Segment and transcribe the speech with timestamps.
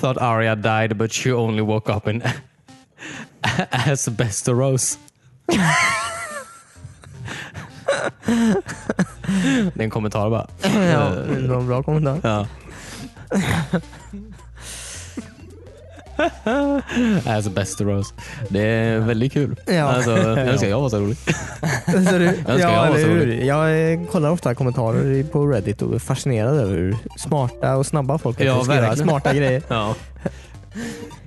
[0.00, 2.22] Thought Arya died but she only woke up in
[3.70, 4.98] asbestos.
[9.74, 10.46] Det är en kommentar bara.
[10.62, 12.20] ja, det var en bra kommentar.
[12.22, 12.46] Ja.
[17.26, 18.14] Asbestos.
[18.48, 19.56] Det är väldigt kul.
[19.66, 19.82] Ja.
[19.84, 21.16] Alltså, jag önskar jag var så rolig.
[21.86, 23.46] Så du, jag ja, vara eller så rolig.
[23.46, 28.18] Jag eh, kollar ofta kommentarer på Reddit och är fascinerad över hur smarta och snabba
[28.18, 29.08] folk är Ja, på att skriva verkligen.
[29.08, 29.62] smarta grejer.
[29.68, 29.94] Ja.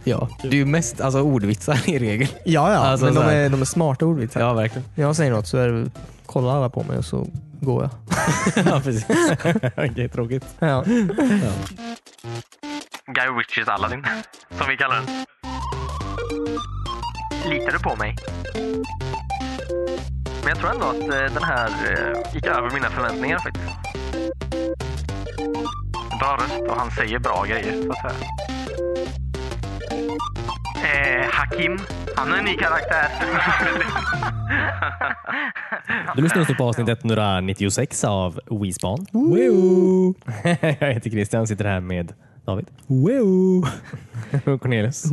[0.04, 2.28] Ja, det är ju mest alltså, ordvitsar i regel.
[2.46, 2.78] Ja, ja.
[2.78, 4.42] Alltså, men de är, de är smarta ordvitsar.
[4.42, 4.88] Ja, verkligen.
[4.96, 5.92] När jag säger något så är det,
[6.26, 7.28] kollar alla på mig och så
[7.62, 7.92] går jag.
[8.66, 9.06] Ja, precis.
[9.78, 10.46] Okej, tråkigt.
[10.60, 10.84] Ja.
[13.12, 14.06] Guy Ritchies Aladdin,
[14.50, 15.06] som vi kallar den.
[17.50, 18.16] Litar du på mig?
[20.42, 23.66] Men jag tror ändå att eh, den här eh, gick över mina förväntningar faktiskt.
[26.20, 28.30] Bra röst och han säger bra grejer så att säga.
[30.86, 31.80] Eh, Hakim,
[32.16, 33.08] han är en ny karaktär.
[36.16, 39.06] Du lyssnar just nu på avsnitt 196 av WeSpan.
[39.12, 40.14] Woo!
[40.80, 42.14] Jag heter Christian, sitter här med
[42.46, 42.66] David.
[42.88, 43.66] Woo!
[44.46, 45.06] Och Cornelius.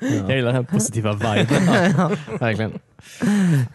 [0.00, 1.46] Jag gillar den här positiva viben.
[2.40, 2.78] Verkligen.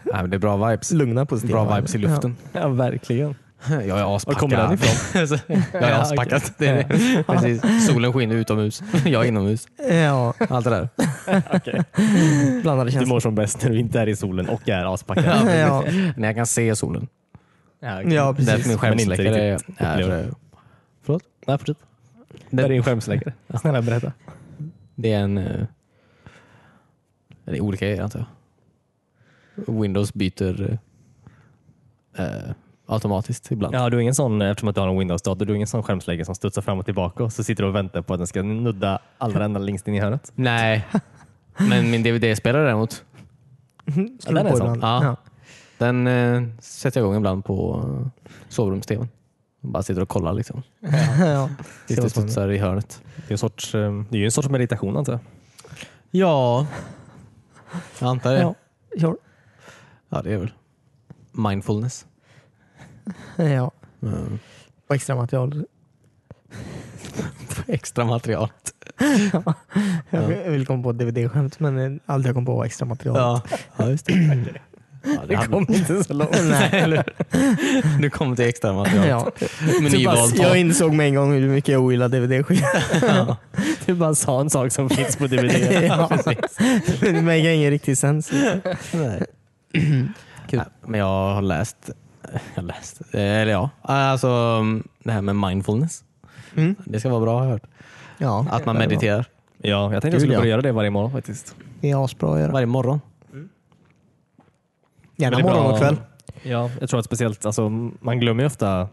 [0.04, 0.92] Ja, men det är bra vibes.
[0.92, 1.64] Lugna positiva.
[1.64, 2.36] Bra vibes i luften.
[2.52, 3.34] Ja, verkligen.
[3.68, 4.42] Jag är aspackad.
[4.42, 5.38] Var kommer den ifrån?
[5.72, 6.42] jag är aspackad.
[6.58, 7.22] Det är det.
[7.26, 7.86] Precis.
[7.86, 8.82] Solen skiner utomhus.
[9.04, 9.66] Jag är inomhus.
[9.90, 10.88] Ja, Allt det där.
[11.52, 11.82] Okej.
[12.62, 13.08] blandade Du känslor.
[13.14, 15.24] mår som bäst när du inte är i solen och är aspackad.
[15.58, 15.84] Ja,
[16.16, 17.06] När jag kan se solen.
[17.80, 18.66] Ja, ja Därför precis.
[18.66, 19.52] min skärmsläckare Men är...
[19.52, 20.30] riktigt är upplever.
[21.08, 21.22] Förlåt?
[21.46, 21.76] Nej, fortsätt.
[22.50, 23.32] Det är din skärmsläckare.
[23.60, 24.12] Snälla berätta.
[24.94, 25.38] Det är en...
[25.38, 25.66] eh,
[27.44, 29.74] Det är olika grejer antar jag.
[29.80, 30.78] Windows byter
[32.16, 32.50] eh, eh,
[32.86, 33.74] automatiskt ibland.
[33.74, 35.82] Ja, du är ingen sån, eftersom att du har en Windows-dator, du är ingen sån
[35.82, 38.26] skärmsläggare som studsar fram och tillbaka och så sitter du och väntar på att den
[38.26, 40.32] ska nudda allra ända längst in i hörnet.
[40.34, 40.86] Nej,
[41.58, 43.04] men min DVD-spelare däremot.
[44.20, 44.80] Slår den är sån.
[44.80, 45.16] Ja.
[45.78, 47.84] Den eh, sätter jag igång ibland på
[48.24, 49.08] eh, sovrums-tvn.
[49.60, 50.62] Bara sitter och kollar liksom.
[51.20, 51.50] Ja.
[51.86, 53.02] Tills det studsar i hörnet.
[53.16, 55.20] Det är, en sorts, eh, det är ju en sorts meditation antar jag.
[56.10, 56.66] Ja,
[57.98, 58.40] jag antar det.
[58.40, 58.54] Ja.
[58.96, 59.16] Ja,
[60.08, 60.22] Ja.
[60.22, 60.52] det är väl
[61.32, 62.06] mindfulness.
[63.36, 63.70] ja.
[64.02, 64.38] Mm.
[64.88, 65.64] Och extra material.
[67.66, 68.48] Extra material.
[69.30, 69.54] Jag
[70.10, 73.16] jag vill komma på ett DVD-skämt men allt jag kom på var extra material.
[73.16, 73.42] Ja,
[73.76, 74.54] ja just det.
[75.02, 76.30] Ja, det hade- inte så långt.
[76.42, 77.04] Nej, eller?
[78.00, 79.06] Du kom till extra material.
[79.08, 79.26] Ja.
[79.82, 83.36] Med bara, jag insåg med en gång hur mycket jag ogillar DVD-skivor.
[83.86, 85.52] Du bara sa en sak som finns på DVD.
[85.88, 86.10] ja,
[87.00, 88.32] det make ingen riktig sens.
[88.92, 89.22] Nej.
[90.50, 91.76] Ja, Men jag har läst,
[92.54, 94.62] jag har läst, eller ja, alltså
[95.04, 96.04] det här med mindfulness.
[96.56, 96.74] Mm.
[96.84, 97.62] Det ska vara bra har jag hört.
[98.18, 99.24] Ja, Att man mediterar
[99.62, 100.38] Ja, jag tänkte jag Kul, skulle ja.
[100.40, 101.54] börja göra det varje morgon faktiskt.
[101.80, 102.52] Det är asbra att göra.
[102.52, 103.00] varje morgon.
[105.18, 105.96] Gärna morgon och kväll.
[106.42, 107.68] Ja, jag tror att speciellt, alltså,
[108.00, 108.88] man glömmer ju ofta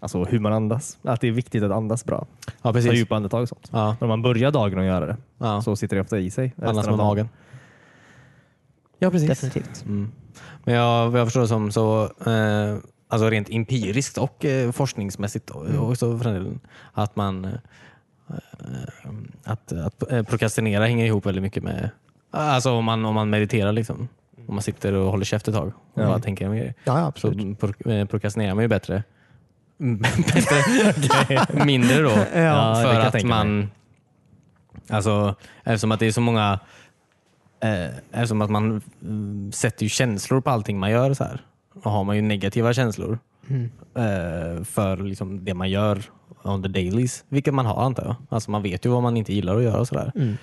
[0.00, 0.98] alltså, hur man andas.
[1.02, 2.26] Att det är viktigt att andas bra.
[2.46, 2.92] Ja, Ta precis.
[2.94, 3.68] djupa andetag och sånt.
[3.72, 5.62] Ja, Men om man börjar dagen och göra det ja.
[5.62, 6.54] så sitter det ofta i sig.
[6.62, 6.96] Annars av med dagen.
[7.06, 7.28] magen.
[8.98, 9.28] Ja, precis.
[9.28, 9.84] Definitivt.
[9.84, 10.12] Mm.
[10.64, 12.76] Men jag, vad jag förstår det som så, eh,
[13.08, 15.80] alltså rent empiriskt och eh, forskningsmässigt Mm.
[15.80, 16.60] också för den delen,
[16.92, 17.50] att man eh,
[18.28, 19.10] eh,
[19.44, 21.90] att, att eh, prokrastinera hänger ihop väldigt mycket med,
[22.30, 24.08] alltså om man, om man mediterar liksom.
[24.48, 26.06] Om man sitter och håller käft ett tag och Ja.
[26.06, 26.74] bara tänker om grejer.
[26.84, 27.60] Ja, ja, Så absolut.
[27.60, 29.02] pro, eh, prokrastinerar man ju bättre.
[29.78, 32.08] bättre mindre då.
[32.10, 33.70] Ja, det för kan jag att tänka man,
[34.88, 36.58] alltså eftersom att det är så många,
[37.60, 41.40] eh, eftersom att man mm, sätter ju känslor på allting man gör så här.
[41.82, 43.18] Och har man ju negativa känslor
[43.50, 43.70] Mm.
[43.94, 46.02] eh, för liksom det man gör
[46.42, 48.16] on the dailies, vilket man har antar jag.
[48.28, 50.12] Alltså man vet ju vad man inte gillar att göra och sådär.
[50.14, 50.36] Mm.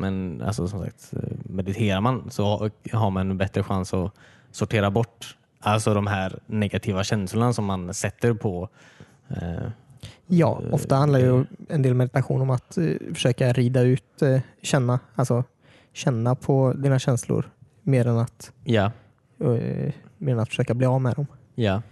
[0.00, 4.12] Men alltså, som sagt, eh, mediterar man så har man en bättre chans att
[4.50, 8.68] sortera bort alltså de här negativa känslorna som man sätter på
[9.28, 9.68] eh,
[10.26, 15.00] Ja, ofta handlar ju en del meditation om att eh, försöka rida ut, eh, känna,
[15.14, 15.44] alltså
[15.92, 17.50] känna på dina känslor
[17.82, 18.92] mer än att, Ja,
[19.40, 21.26] eh, mer än att försöka bli av med dem.
[21.54, 21.82] ja,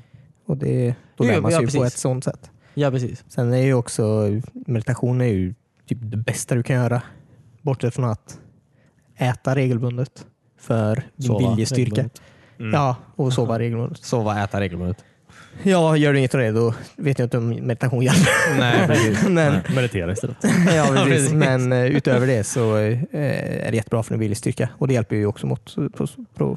[0.47, 2.51] Och det, då lär man sig ja, ju på ett sånt sätt.
[2.75, 3.25] ja precis.
[3.29, 4.27] Sen är ju också
[4.67, 5.55] meditation är ju
[5.87, 7.03] typ det bästa du kan göra.
[7.63, 8.39] Bortsett från att
[9.17, 10.27] äta regelbundet
[10.61, 12.09] för din viljestyrka.
[12.59, 12.73] Mm.
[12.73, 13.99] Ja, och sova regelbundet.
[14.05, 15.05] Sova, äta regelbundet.
[15.63, 18.59] Ja, gör du inget av det då vet jag inte om meditation hjälper.
[18.59, 19.17] Nej.
[19.29, 20.37] Men, Nej, Meditera istället.
[20.43, 21.05] ja, precis.
[21.05, 21.33] precis.
[21.33, 24.69] Men eh, utöver det så eh, är det jättebra för din viljestyrka.
[24.79, 26.57] Och det hjälper ju också mot eh, pro, pro,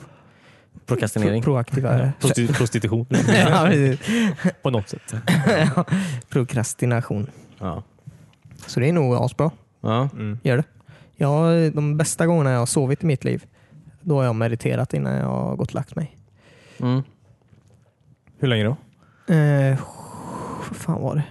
[0.86, 1.42] Prokrastinering.
[1.42, 2.12] pro, proaktiva...
[2.20, 3.70] Prosti- prostitution ja,
[4.62, 5.14] på något sätt.
[6.30, 7.28] Prokrastination.
[7.60, 7.84] Ja.
[8.68, 9.52] Så det är nog asbra.
[9.82, 10.10] Ja.
[10.44, 10.64] Gör det.
[11.22, 13.46] Jag, de bästa gångerna jag har sovit i mitt liv,
[14.02, 16.18] då har jag mediterat innan jag har gått och lagt mig.
[16.80, 17.04] Mm.
[18.40, 18.76] Hur länge då?
[19.34, 19.80] Eh,
[20.70, 21.24] vad fan var det?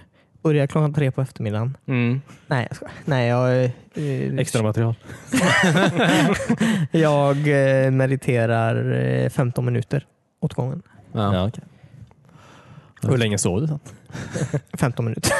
[0.43, 1.77] Började klockan tre på eftermiddagen.
[1.85, 2.21] Mm.
[2.47, 2.93] Nej, jag skojar.
[3.05, 4.95] Nej, jag, eh, Extra material?
[6.91, 7.37] jag
[7.85, 8.91] eh, mediterar
[9.23, 10.05] eh, 15 minuter
[10.39, 10.81] åt gången.
[11.11, 11.35] Ja.
[11.35, 11.63] Ja, okej.
[13.01, 13.79] Hur länge sov du sen?
[14.73, 15.31] 15 minuter.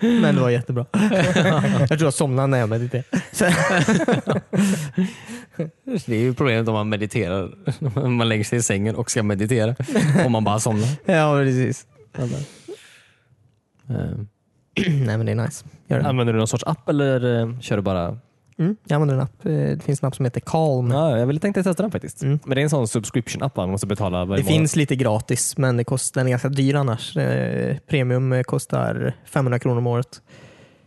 [0.20, 0.86] Men det var jättebra.
[0.92, 3.04] jag tror jag somnade när jag mediterade.
[6.06, 7.50] Det är ju problemet om man mediterar.
[8.08, 9.74] Man lägger sig i sängen och ska meditera.
[10.26, 10.88] Om man bara somnar.
[11.04, 11.86] ja, precis.
[14.76, 15.64] Nej, men det är nice.
[15.86, 16.08] Gör det.
[16.08, 18.18] Använder du någon sorts app eller eh, kör du bara?
[18.58, 19.46] Mm, jag använder en app.
[19.46, 20.90] Eh, Det finns en app som heter Calm.
[20.90, 22.22] Ja, jag ville tänkte testa den faktiskt.
[22.22, 22.38] Mm.
[22.44, 24.58] Men det är en sån subscription-app man måste betala varje Det månad.
[24.58, 27.16] finns lite gratis, men det kost, den är ganska dyr annars.
[27.16, 30.22] Eh, Premium kostar 500 kronor om året.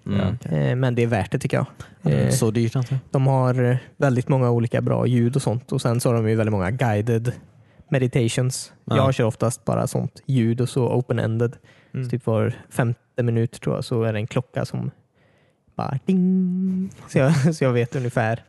[0.06, 0.38] mm.
[0.46, 1.58] Eh, Men det är värt det tycker
[2.04, 2.14] jag.
[2.14, 2.96] Eh, Så dyrt alltså.
[3.12, 6.36] De har väldigt många olika bra ljud och sånt och sen så har de ju
[6.36, 7.32] väldigt många guided
[7.90, 8.74] meditations.
[8.86, 8.96] Ja.
[8.96, 11.54] Jag kör oftast bara sånt ljud och så open-ended.
[11.94, 12.04] Mm.
[12.06, 14.92] Så typ var femte minut tror jag så är det en klocka som
[15.82, 16.90] bara ding.
[17.08, 18.44] Så jag, så jag vet ungefär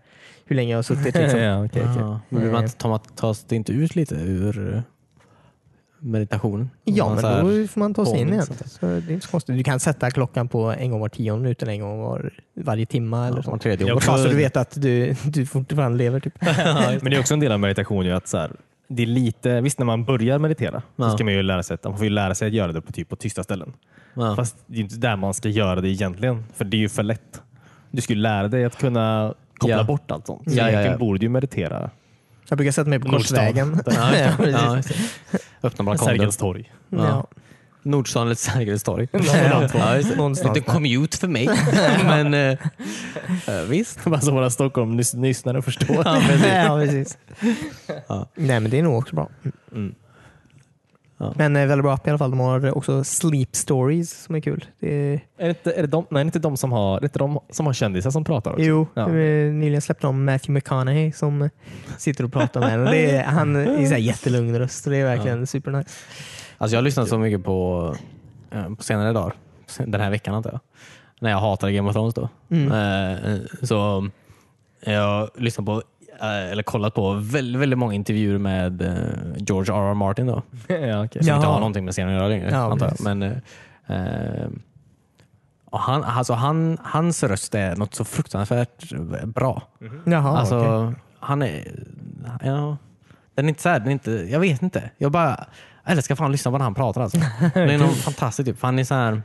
[0.45, 1.15] hur länge jag har suttit.
[1.15, 1.41] Liksom.
[1.41, 1.97] ja, okej, okej.
[2.03, 2.21] Ja.
[2.29, 4.83] Men vill man tar man- tas det inte ut lite ur
[5.99, 6.71] meditationen?
[6.85, 8.47] Ja, men här- då får man ta sig in igen.
[8.67, 9.57] Så det är inte så konstigt.
[9.57, 12.87] Du kan sätta klockan på en gång var tionde minut eller en gång var, varje
[12.87, 13.27] timma.
[13.27, 13.51] eller Ja, så.
[13.51, 14.01] var tredje Ja, år.
[14.01, 16.21] Så du vet att du, du fortfarande lever.
[16.21, 16.35] Typ.
[17.03, 18.51] Men det är också en del av meditation ju att så här,
[18.97, 21.11] det är lite, visst när man börjar meditera Ja.
[21.11, 22.81] så ska man ju lära sig att man får ju lära sig att göra det
[22.81, 23.73] på, typ, på tysta ställen.
[24.15, 24.37] Ja.
[24.37, 27.03] Fast det är inte där man ska göra det egentligen, för det är ju för
[27.03, 27.43] lätt.
[27.91, 29.85] Du ska ju lära dig att kunna koppla Ja.
[29.85, 30.51] bort allt sånt.
[30.53, 30.71] Så Ja, ja, ja.
[30.71, 31.91] egentligen borde du ju meditera.
[32.49, 33.09] Jag brukar sätta mig på.
[33.11, 33.75] Korsvägen.
[35.63, 35.99] Öppna balkongen.
[35.99, 36.73] Sergels torg.
[36.89, 37.27] Ja.
[37.83, 39.09] Nordstan eller Sergels torg.
[39.13, 40.61] Ja, Ja, där.
[40.61, 41.49] commute för mig.
[42.05, 42.51] Men eh,
[43.49, 44.05] eh, visst.
[44.05, 46.03] Bara så våra Stockholm nys- lyssnare förstår.
[46.05, 46.47] Ja, precis.
[46.67, 47.19] Ja, precis.
[48.09, 48.29] Ja.
[48.35, 49.29] Nej, men det är nog också bra.
[49.73, 49.95] Mm.
[51.19, 51.33] Ja.
[51.37, 52.31] Men eh, väldigt bra app i alla fall.
[52.31, 54.65] De har också Sleep Stories som är kul.
[54.81, 56.97] Det är, Är det inte, är det de, nej, är det inte de som har,
[56.97, 58.63] är det inte de som har kändisar som pratar också?
[58.65, 59.03] jo, Ja.
[59.09, 61.51] eh, nyligen släppte de Matthew McConaughey som
[61.99, 62.81] sitter och pratar med en.
[62.87, 65.91] Och det är, han är så här jättelugn röst och det är verkligen supernice.
[66.63, 67.95] Alltså jag har lyssnat så mycket på,
[68.51, 69.35] eh, på senare dagar.
[69.79, 70.61] Den här veckan antar jag.
[71.21, 72.29] När jag hatade Game of Thrones då.
[72.49, 72.73] Mm.
[72.73, 74.09] Eh, så
[74.81, 75.83] jag har lyssnat på,
[76.21, 78.83] eh, eller kollat på väldigt, väldigt många intervjuer med
[79.37, 79.91] George R.
[79.91, 79.95] R.
[79.95, 80.43] Martin då.
[80.69, 81.25] ja, okej.
[81.25, 81.53] Som inte Jaha.
[81.53, 82.51] har någonting med serien att göra längre.
[82.51, 82.91] Ja, antar jag.
[82.91, 83.07] precis.
[83.07, 84.49] Men, eh,
[85.73, 88.93] han, alltså han, hans röst är något så fruktansvärt
[89.25, 89.63] bra.
[90.05, 91.01] Jaha, alltså, okej.
[91.19, 91.85] han är,
[92.43, 92.77] ja,
[93.35, 94.91] den är inte så här, den är inte, jag vet inte.
[94.99, 95.47] Jag bara
[95.85, 97.01] jag älskar fan att lyssna på när han pratar.
[97.01, 97.19] Alltså.
[97.55, 98.63] Det är någon fantastisk typ.
[98.63, 99.23] Han är så här,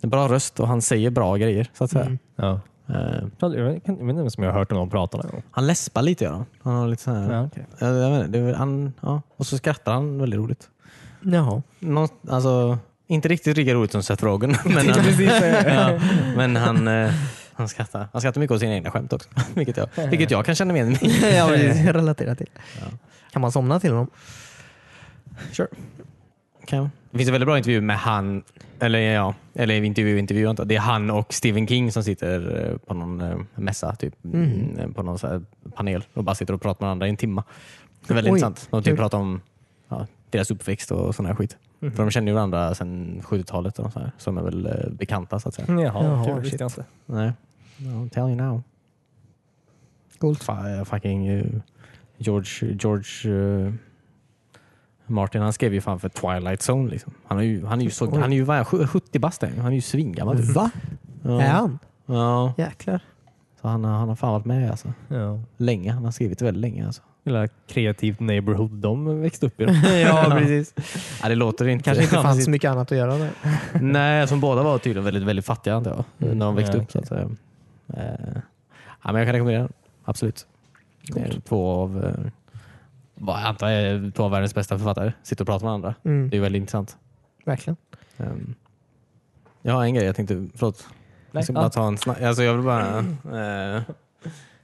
[0.00, 1.70] en bra röst och han säger bra grejer.
[1.74, 2.04] Så att säga.
[2.04, 2.18] Mm.
[2.36, 2.60] Ja.
[2.88, 5.42] Eh, Jag vet inte om jag har hört någon prata någon gång.
[5.50, 6.44] han läspar lite gör han.
[6.62, 7.66] Han har lite så här, Ja, okej.
[7.78, 9.22] jag, jag vet inte, det är, väl- han, ja.
[9.36, 10.68] Och så skrattar han väldigt roligt.
[11.22, 11.62] Jaha.
[11.78, 14.50] Nå, alltså, inte riktigt lika roligt som Seth Rogen.
[14.64, 15.04] Men han,
[15.66, 15.98] ja,
[16.36, 17.10] men han, eh,
[17.52, 18.08] han, skrattar.
[18.12, 19.28] han skrattar mycket åt sina egna skämt också.
[19.54, 21.36] Vilket jag, vilket jag kan känna igen mig i.
[21.36, 21.46] ja.
[21.92, 22.46] Relatera till.
[23.32, 24.06] Kan man somna till honom?
[25.52, 25.68] Sure.
[26.66, 26.90] Kan.
[27.10, 28.42] Det finns en väldigt bra intervju med han,
[28.80, 30.68] eller ja, eller intervju, intervju jag.
[30.68, 34.94] Det är han och Stephen King som sitter eh, på någon eh, mässa, typ, mm,
[34.94, 35.42] på någon så här
[35.74, 37.44] panel och bara sitter och pratar med varandra i en timma.
[38.06, 38.68] Det är väldigt Oj, intressant.
[38.70, 39.40] De typ pratar om
[39.88, 41.56] ja, deras uppväxt och sån här skit.
[41.80, 45.40] För de känner ju varandra sedan 70-talet och så här, de är väl eh, bekanta
[45.40, 45.66] så att säga.
[45.68, 46.44] Jaha, Jaha, shit.
[46.44, 46.84] Visste jag inte.
[47.06, 47.32] Nej.
[47.78, 48.62] I'll tell you now.
[50.18, 50.44] Coolt.
[50.44, 51.44] Fa- fucking eh,
[52.18, 53.32] George, George
[53.66, 53.72] eh,
[55.06, 56.90] Martin han skrev ju fan för Twilight Zone.
[56.90, 57.12] Liksom.
[57.26, 59.42] Han, är ju, han är ju, så, han är ju vad är han, 70 bast
[59.42, 59.66] han.
[59.66, 60.36] är ju svingammal.
[60.38, 60.54] typ.
[60.54, 60.70] Va?
[61.22, 61.42] Ja.
[61.42, 61.78] Är han?
[62.06, 63.00] Ja, Jäklar.
[63.60, 64.92] så han, har- han har fan varit med alltså.
[65.08, 65.40] Ja.
[65.56, 65.92] länge.
[65.92, 66.86] Han har skrivit väldigt länge.
[66.86, 67.02] Alltså.
[67.24, 69.64] Lilla kreativt neighborhood de växte upp i.
[70.06, 70.74] ja, precis.
[71.22, 71.84] Ja, det låter inte...
[71.84, 73.30] Kanske inte fanns så mycket annat att göra där.
[73.80, 76.04] Nej, som båda var tydligen väldigt, väldigt fattiga antar jag.
[76.28, 76.38] Mm.
[76.38, 76.90] När de växte Ja, upp.
[76.92, 77.20] Så att.
[77.20, 78.36] Eh,
[79.02, 79.72] ja, men jag kan rekommendera den.
[80.04, 80.46] Absolut.
[81.16, 82.30] Är två av, eh,
[83.18, 85.12] vad jag antar är två av världens bästa författare.
[85.22, 85.94] Sitter och pratar med varandra.
[86.04, 86.30] Mm.
[86.30, 86.96] Det är väldigt intressant.
[87.44, 87.76] Verkligen.
[88.16, 88.54] Um,
[89.62, 90.86] jag har en grej jag tänkte, förlåt.
[91.32, 93.82] Jag ska Nej, bara ta en snabb, alltså jag vill bara, eh,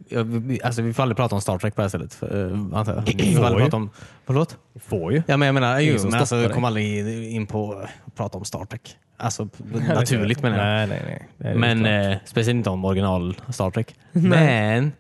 [0.09, 2.15] jag, vi- alltså vi får aldrig prata om Star Trek på det här stället.
[2.15, 3.03] För, eh, antar jag.
[3.17, 3.91] Vi får aldrig prata om,
[4.27, 4.57] förlåt?
[4.73, 5.23] Du får ju.
[5.27, 7.73] Ja, men jag menar, ju, men alltså, jag kommer aldrig in på
[8.07, 8.97] att prata om Star Trek.
[9.17, 9.49] Alltså
[9.95, 10.89] naturligt menar jag.
[10.89, 11.55] Nej, nej, nej.
[11.55, 13.95] Men eh, speciellt inte om original Star Trek.
[14.13, 14.93] Men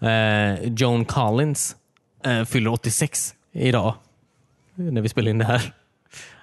[0.00, 1.76] eh, Joan Collins
[2.24, 3.94] eh, fyller 86 idag.
[4.74, 5.72] När vi spelar in det här.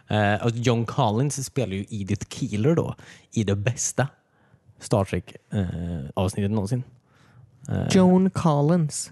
[0.07, 2.95] Eh, och John Collins spelar ju Edith Keeler då
[3.31, 4.07] i det bästa
[4.79, 6.83] Star Trek-avsnittet någonsin.
[7.69, 9.11] Eh, Joan Collins.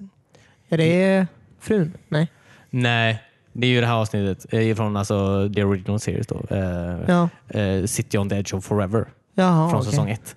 [0.70, 1.28] Är det
[1.60, 1.98] frun?
[2.08, 2.28] Nej.
[2.70, 3.24] Nej,
[3.54, 6.28] det är ju det här avsnittet eh, från alltså, the original series.
[6.28, 6.42] Då.
[6.50, 7.30] Eh, Ja.
[7.48, 9.92] eh, City on the Edge of Forever Jaha, från okej.
[9.92, 10.36] säsong ett.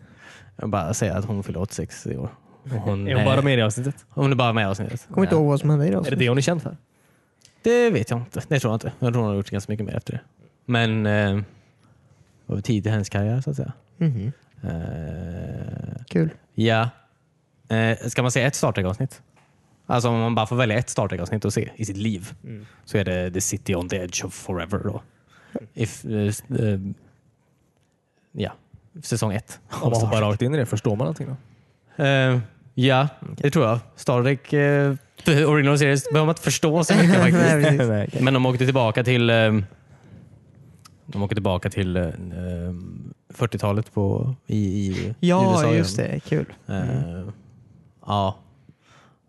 [0.56, 2.30] Jag bara säga att hon fyller 86 i år.
[2.64, 4.06] Och Hon, Är hon bara med i det avsnittet?
[4.08, 5.06] hon är bara med i avsnittet.
[5.10, 6.18] Kommer inte ihåg vad som hände i det Är det avsnittet.
[6.18, 6.76] det hon är känd för?
[7.62, 8.42] Det vet jag inte.
[8.48, 8.92] Det tror jag inte.
[8.98, 10.20] Jag tror hon har gjort ganska mycket mer efter det.
[10.64, 11.36] Men eh,
[12.46, 13.72] det var tid till hennes karriär så att säga.
[13.96, 14.32] Mhm.
[14.62, 16.30] Eh, Kul.
[16.54, 16.88] ja.
[17.68, 19.22] Eh, ska man se ett Star Trek-avsnitt?
[19.86, 22.32] Alltså om man bara får välja ett Star Trek-avsnitt att se i sitt liv
[22.84, 24.78] så är det The City on the Edge of Forever.
[24.84, 25.02] Då.
[25.74, 26.80] If, eh, s- eh,
[28.32, 28.52] ja,
[29.02, 29.60] säsong ett.
[29.70, 31.36] Om man hoppar rakt in i det, förstår man någonting då?
[31.96, 32.38] Eh,
[32.74, 33.78] ja, det tror jag.
[33.96, 34.94] Star Trek eh,
[35.50, 37.88] Original Series behöver man inte förstå så mycket faktiskt.
[37.88, 38.10] Nej.
[38.20, 39.52] Men de åkte tillbaka till eh,
[41.06, 42.02] de åkte tillbaka till eh,
[43.34, 44.56] 40-talet på, i,
[44.88, 45.74] i Ja, USA.
[45.74, 46.20] just det.
[46.24, 46.46] Kul.
[46.68, 46.84] Eh,
[48.06, 48.36] ja.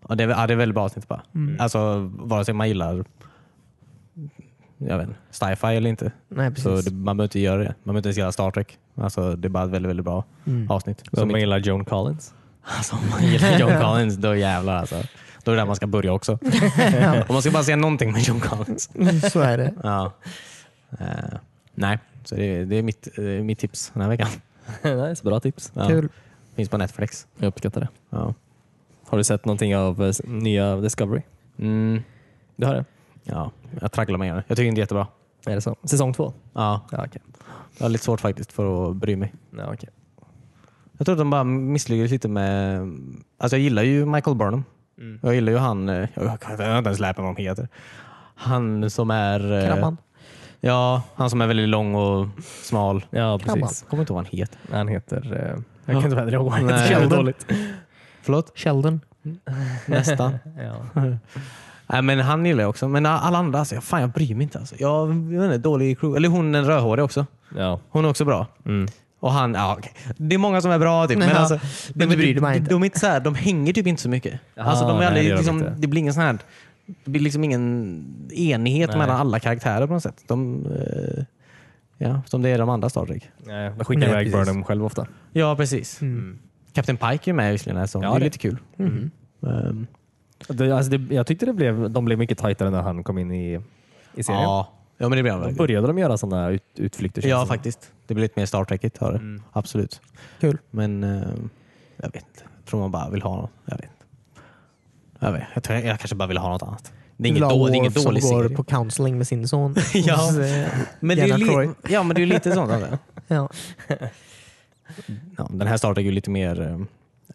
[0.10, 1.22] Ja, det, är, ja, det är väldigt bra avsnitt bara.
[1.36, 1.56] Mm.
[1.60, 3.06] Alltså, vare sig man gillar
[4.78, 6.12] jag vet, sci-fi eller inte.
[6.30, 7.64] Nej, Så det, man behöver inte göra det.
[7.84, 8.78] Man behöver inte ens gilla Star Trek.
[8.96, 10.72] Alltså, det är bara ett väldigt, väldigt bra Mm.
[10.72, 11.04] avsnitt.
[11.12, 12.34] Så Som man gillar Joan Collins?
[12.64, 14.96] Alltså, om man gillar John Collins, då jävlar alltså.
[15.44, 16.32] Då är det där man ska börja också.
[17.28, 18.90] Om man ska bara säga någonting med John Collins.
[19.32, 19.74] Så är det.
[19.84, 20.12] Ja.
[21.00, 21.08] Eh,
[21.76, 24.28] nej, så det, det är mitt, eh, mitt tips den här veckan.
[25.10, 25.72] nice, bra tips.
[25.76, 25.88] Ja.
[25.88, 26.10] Kul.
[26.56, 27.28] Finns på Netflix.
[27.38, 27.88] Jag uppskattar det.
[28.10, 28.34] Ja.
[29.08, 31.22] Har du sett någonting av eh, nya Discovery?
[31.60, 32.04] Mm,
[32.56, 32.86] Du har det?
[33.24, 33.52] ja,
[33.82, 34.44] jag tragglar med det.
[34.48, 35.08] Jag tycker inte det är jättebra.
[35.46, 35.76] Är det så?
[35.84, 36.34] Säsong två?
[36.54, 37.22] Ja, Ja, okej.
[37.78, 39.34] jag har lite svårt faktiskt för att bry mig.
[39.58, 39.90] Ja, okej.
[41.04, 42.80] Jag tror att de bara misslyckades lite med...
[43.38, 44.64] Alltså jag gillar ju Michael Burnham.
[45.00, 45.20] Mm.
[45.24, 45.90] Jag gillar ju han...
[45.90, 47.68] eh, Jag kan inte ens lärt mig vad han heter.
[48.36, 49.60] Han som är...
[49.60, 49.98] eh, Krabban.
[50.60, 52.28] Ja, han som är väldigt lång och
[52.62, 53.06] smal.
[53.10, 53.62] Ja, Krabban.
[53.62, 53.82] precis.
[53.82, 54.58] Jag kommer inte ihåg vad han heter.
[54.72, 55.34] Han heter...
[55.56, 56.88] Eh, jag kan inte heller ihåg vad han heter.
[56.96, 57.18] Sheldon.
[57.18, 57.46] dåligt.
[58.22, 58.52] Förlåt?
[58.56, 59.02] Sheldon.
[59.86, 60.38] Nästan.
[60.96, 61.02] Ja.
[61.88, 62.88] Nej, men han gillar jag också.
[62.88, 64.60] Men alla andra, alltså, fan, jag bryr mig inte.
[64.60, 64.76] Alltså.
[64.80, 66.18] Jag, jag vet inte, dålig crew.
[66.18, 67.26] Eller hon den rödhåriga också.
[67.58, 67.80] ja.
[67.90, 68.48] Hon är också bra.
[68.66, 68.88] Mm.
[69.24, 69.92] Och han, ja, okej.
[70.18, 71.60] Det är många som är bra, typ, men Ja, alltså,
[71.94, 72.70] men de, bryr bara de, inte.
[72.70, 74.40] de, är inte så här, de hänger typ inte så mycket.
[74.56, 76.38] Jaha, alltså, de är nej, aldrig, det de liksom, det blir ingen sån här,
[76.86, 79.00] det blir liksom ingen enighet Nej.
[79.00, 80.24] mellan alla karaktärer på något sätt.
[80.28, 81.24] De, eh,
[81.98, 83.30] ja, som det är de andra Star Trek.
[83.46, 84.32] Nej, de skickar Nej, iväg.
[84.32, 85.08] Burnham själv ofta.
[85.32, 86.02] Ja, precis.
[86.02, 86.40] Mm.
[86.74, 87.82] Captain Pike är med visserligen.
[87.82, 88.00] Alltså.
[88.02, 88.26] Ja, det är det.
[88.26, 88.58] lite kul.
[88.78, 89.12] Mhm.
[89.40, 89.88] Um,
[90.48, 93.32] Det, alltså det, jag tyckte det blev, de blev mycket tajtare när han kom in
[93.32, 93.60] i,
[94.16, 94.42] i serien.
[94.44, 94.74] ja.
[94.98, 95.68] Ja, men det blir han Då verkligen.
[95.68, 97.22] började de göra sådana ut, utflykter.
[97.22, 97.48] känns Ja, det som.
[97.56, 97.92] faktiskt.
[98.08, 98.98] Det blir lite mer Star Trekigt.
[98.98, 99.18] Har det.
[99.18, 99.44] Mm.
[99.52, 100.02] Absolut.
[100.40, 100.58] Kul.
[100.72, 101.10] Men eh,
[101.98, 102.44] jag vet inte.
[102.58, 103.52] Jag tror man bara vill ha något.
[103.66, 104.06] Jag vet inte.
[105.20, 105.44] Jag, vet.
[105.54, 106.92] Jag, tror, jag kanske bara vill ha något annat.
[107.18, 108.58] Det är inget, då, det är ingen Wolf dålig som går serie.
[108.58, 109.76] på counseling med sin son.
[109.94, 110.16] Ja.
[110.16, 110.68] Hos, eh,
[111.00, 111.68] Men det, är ju Troy.
[111.68, 112.72] li- ja, men det är ju lite sånt.
[112.72, 112.98] Alltså.
[113.28, 113.50] ja.
[115.38, 116.80] Ja, den här Star Trek är ju lite mer eh,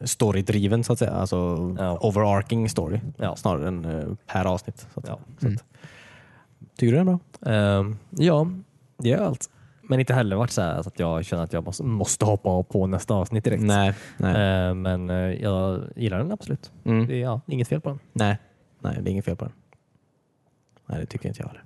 [0.07, 1.11] storydriven så att säga.
[1.13, 1.37] Alltså
[1.79, 1.99] Ja.
[2.01, 3.01] overarching story.
[3.17, 3.37] Ja.
[3.37, 4.87] Snarare än eh, per avsnitt.
[4.95, 5.19] Så att, Ja.
[5.41, 5.57] så Mm.
[5.57, 5.65] att,
[6.79, 7.53] tycker du den är bra?
[7.53, 8.51] Ehm, ja,
[8.99, 9.51] det gör allt.
[9.83, 12.63] Men inte heller varit så, här, så att jag känner att jag måste, måste hoppa
[12.63, 13.63] på nästa avsnitt direkt.
[13.63, 13.95] Nej.
[14.17, 14.35] Nej.
[14.37, 16.73] Ehm, men eh, jag gillar den absolut.
[16.85, 17.07] Mm.
[17.07, 17.99] Det är ja, inget fel på den.
[18.13, 18.39] Nej.
[18.81, 19.55] Nej, det är inget fel på den.
[20.87, 21.65] Nej, det tycker inte jag heller.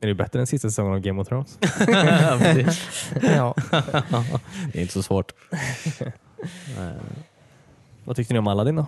[0.00, 1.58] Är det bättre än sista säsongen av Game of Thrones?
[1.88, 2.34] Ja.
[3.22, 3.54] Ja.
[4.72, 5.32] det är inte så svårt.
[8.04, 8.86] Vad tyckte ni om Aladdin då?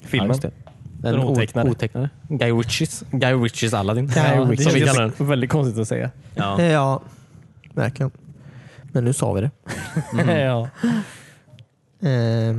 [0.00, 0.38] Ja, Filmen?
[0.40, 0.50] det.
[1.04, 1.70] Den Den otecknade.
[1.70, 2.10] otecknade.
[2.28, 4.06] Guy Ritchies, Guy Ritchies Aladdin.
[4.06, 5.26] Guy Ritchies, som vi kallar den.
[5.28, 6.10] Väldigt konstigt att säga.
[6.34, 6.62] Ja.
[6.62, 7.02] ja,
[7.74, 8.10] verkligen.
[8.92, 9.50] Men nu sa vi det.
[10.44, 10.68] ja.
[12.08, 12.56] Eh,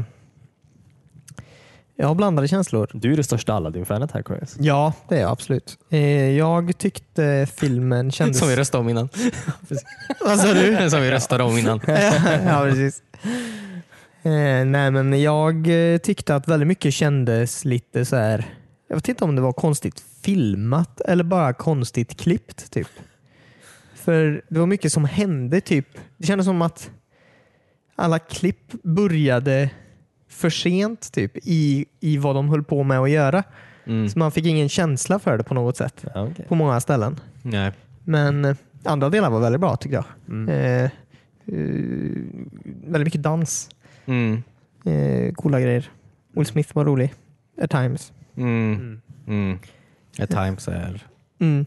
[1.97, 2.89] jag har blandade känslor.
[2.93, 4.55] Du är det största Aladdin-fanet här Chris.
[4.59, 5.77] Ja, det är jag absolut.
[5.89, 8.39] Eh, jag tyckte filmen kändes...
[8.39, 9.09] Som vi röstade om innan.
[10.25, 10.89] Vad sa du?
[10.89, 11.79] Som vi röstade om innan.
[11.87, 13.01] ja, precis.
[14.25, 18.45] Eh, nej, men jag eh, tyckte att väldigt mycket kändes lite så här.
[18.87, 22.71] Jag vet inte om det var konstigt filmat eller bara konstigt klippt.
[22.71, 22.87] typ.
[23.95, 25.61] För det var mycket som hände.
[25.61, 25.87] typ.
[26.17, 26.91] Det kändes som att
[27.95, 29.69] alla klipp började
[30.29, 33.43] för sent typ, i, i vad de höll på med att göra.
[33.85, 34.09] Mm.
[34.09, 36.45] Så man fick ingen känsla för det på något sätt Ja, okej.
[36.47, 37.19] på många ställen.
[37.41, 37.71] Nej.
[38.03, 40.05] Men eh, andra delar var väldigt bra tyckte jag.
[40.27, 40.49] Mm.
[40.49, 40.89] Eh, eh,
[42.87, 43.69] väldigt mycket dans.
[44.05, 44.43] Mm.
[44.85, 45.89] Eh, coola grejer.
[46.33, 47.13] Will Smith var rolig.
[47.61, 48.13] At times.
[48.37, 49.01] Mm.
[49.27, 49.59] Mm.
[50.19, 51.03] At times är...
[51.39, 51.65] Mm.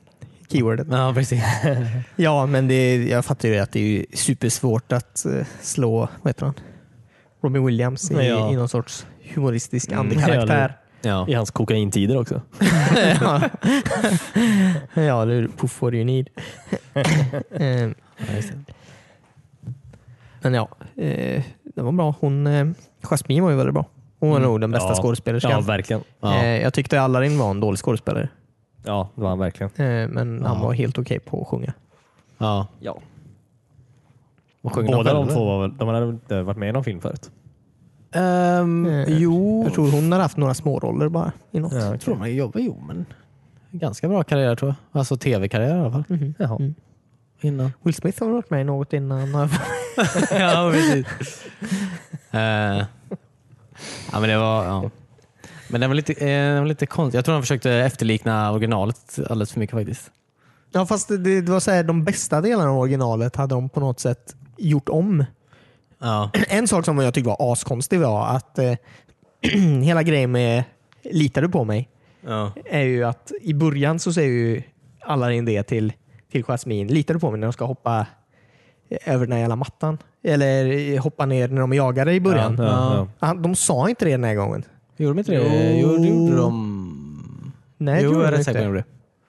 [0.49, 0.87] Keywordet.
[0.91, 1.43] Ja, precis.
[2.17, 6.45] Ja, men det, jag fattar ju att det är supersvårt att eh, slå vad heter
[6.47, 6.55] han?
[7.43, 8.53] Robin Williams i, Ja.
[8.53, 10.01] i någon sorts humoristisk Mm.
[10.01, 10.77] andekaraktär.
[11.03, 11.29] Ja.
[11.29, 12.43] I hans kokaintider också.
[13.21, 13.43] ja,
[14.95, 16.29] ja det är puff what you need.
[17.51, 17.91] Eh,
[20.43, 20.69] Men ja,
[21.79, 22.15] det var bra.
[22.21, 22.67] Hon, eh,
[23.03, 23.85] Jasmine var ju väldigt bra.
[24.21, 24.97] Hon var nog den bästa Mm.
[24.97, 25.03] Ja.
[25.03, 25.51] skådespelerskan.
[25.51, 26.03] Ja, verkligen.
[26.21, 26.37] Ja.
[26.45, 28.29] Eh, Jag tyckte Aladdin var en dålig skådespelare,
[28.85, 29.71] Ja, det var han verkligen.
[29.77, 30.65] eh, men han Ja.
[30.65, 31.73] var helt okej på att sjunga.
[32.39, 32.67] Ja.
[32.81, 32.99] Ja.
[34.63, 37.31] Båda de två var väl, de hade inte varit med i någon film förut?
[38.13, 41.73] Ehm, Eh, jo, Jag tror hon har haft några småroller bara i något.
[41.73, 43.07] Ja, jag tror man jobbar, jo men
[43.71, 44.99] ganska bra karriär tror jag.
[45.01, 46.05] Alltså tv-karriär i alla fall.
[46.09, 46.35] Mhm.
[46.39, 46.57] Jaha.
[46.57, 46.75] Mm.
[47.41, 47.73] Innan.
[47.83, 49.49] Will Smith har varit med i något innan.
[50.31, 51.07] ja, precis.
[52.31, 52.85] Eh,
[54.13, 54.65] ja, men det var...
[54.65, 54.91] Ja.
[55.69, 57.19] Men den var lite, eh, den var lite konstig.
[57.19, 60.11] Jag tror de försökte efterlikna originalet alldeles för mycket faktiskt.
[60.73, 63.81] Ja, fast det, det var så här, de bästa delarna av originalet hade de på
[63.81, 65.25] något sätt gjort om.
[65.99, 66.31] Ja.
[66.49, 68.75] En sak som jag tyckte var askonstig var att eh,
[69.83, 70.65] hela grejen med
[71.03, 71.89] Litar du på mig?
[72.21, 72.53] Ja.
[72.65, 74.63] är ju att i början så säger ju
[75.05, 75.93] Aladdin det till,
[76.33, 76.93] till Jasmine.
[76.93, 78.07] Litar du på mig när de ska hoppa
[79.07, 79.99] över den här jävla mattan?
[80.25, 82.57] Eller hoppa ner när de jagade i början.
[82.59, 83.27] Ja, ja, ja.
[83.27, 84.65] Han- De sa inte det den här gången.
[84.97, 85.79] Gjorde de inte det?
[85.81, 85.89] Jo.
[85.93, 86.75] Jo, det gjorde de.
[87.79, 88.85] Nej, jo, tror jag är de rätt säker på gjorde det.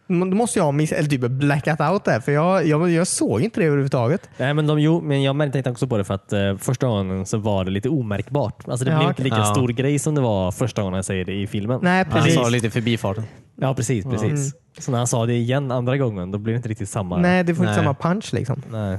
[0.07, 3.41] Då måste jag ha miss- eller typ blackat out där, för jag, jag, jag såg
[3.41, 4.29] inte det överhuvudtaget.
[4.37, 7.25] Nej, men, de, jo, men jag märkte också på det för att eh, första gången
[7.25, 8.67] så var det lite omärkbart.
[8.67, 9.45] Alltså, det Ja, blev inte lika Ja.
[9.45, 11.79] stor grej som det var första gången jag säger det i filmen.
[11.83, 12.35] Nej, Han precis.
[12.35, 13.23] sa det lite förbifarten.
[13.55, 14.05] Ja, precis.
[14.05, 14.29] precis.
[14.31, 14.51] Mm.
[14.79, 17.17] Så när han sa det igen andra gången, då blir det inte riktigt samma.
[17.17, 18.61] Nej, det får inte samma punch liksom.
[18.71, 18.97] Nej.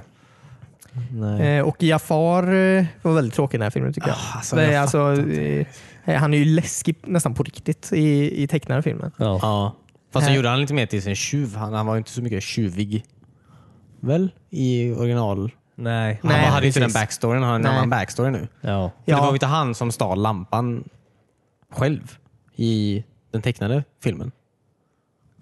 [1.13, 1.59] Nej.
[1.59, 4.17] Eh, och Jafar eh, var väldigt tråkig i den här filmen tycker jag.
[4.17, 5.67] Ah, alltså, är jag alltså, fattar
[6.05, 9.13] eh, han är ju läskig nästan på riktigt i, i tecknade filmen.
[9.17, 9.39] Ja.
[9.43, 9.77] Ja.
[10.13, 11.57] Fast så gjorde han lite mer till sin tjuv.
[11.57, 13.05] Han, han var inte så mycket tjuvig.
[14.01, 14.31] Väl?
[14.51, 15.51] I original.
[15.75, 16.19] Nej.
[16.23, 17.43] Han Nej, hade inte den backstoryn.
[17.43, 17.73] Han har en Nej.
[17.73, 18.49] annan backstory nu.
[18.61, 18.91] Ja.
[19.05, 19.17] Ja.
[19.17, 20.85] Det var inte han som stal lampan
[21.73, 22.19] själv
[22.57, 24.33] i den tecknade filmen.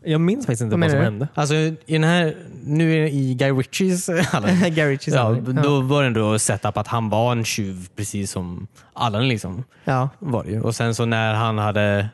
[0.04, 1.04] Jag minns faktiskt inte Vad vad, som du?
[1.04, 1.28] hände.
[1.34, 5.52] Alltså i den här, nu i Guy Ritchies alla, Gary Ritchie ja, det.
[5.52, 9.64] Då var det ändå setup att han var en tjuv precis som alla liksom.
[9.84, 10.08] ja.
[10.18, 10.60] Var det ju.
[10.60, 12.08] Och sen så när han hade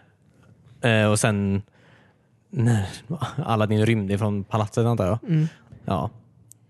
[0.80, 1.62] eh, och sen
[2.50, 2.86] när
[3.44, 5.18] Aladdin rymde från palatset antar jag.
[5.28, 5.48] Mm.
[5.84, 6.10] Ja,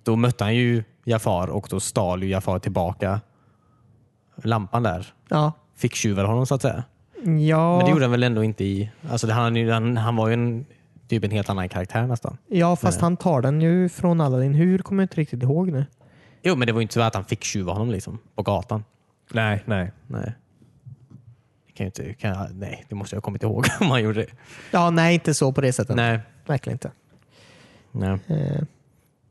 [0.03, 3.21] då mötte han ju Jafar och då stal ju Jafar tillbaka
[4.43, 5.07] lampan där.
[5.29, 5.53] Ja.
[5.77, 6.85] Fick tjuvar honom så att säga.
[7.49, 8.91] Ja, Men det gjorde han väl ändå inte i...
[9.11, 10.67] Alltså det, han, han, han var ju en,
[11.09, 12.37] typ en helt annan karaktär nästan.
[12.49, 14.55] ja, fast han tar den ju från Aladdin.
[14.55, 15.87] Hur kommer jag inte riktigt ihåg nu.
[16.43, 18.85] Jo, men det var ju inte så att han fick tjuva honom liksom, på gatan.
[19.33, 19.93] Nej, nej.
[20.07, 20.33] Nej.
[21.67, 24.03] Det kan ju inte, kan jag, nej, det måste jag ha kommit ihåg om han
[24.03, 24.31] gjorde det.
[24.71, 25.97] Ja, nej, inte så på det sättet.
[25.97, 26.21] Nej.
[26.47, 26.91] Verkligen inte.
[27.93, 28.19] nej.
[28.27, 28.63] Eh,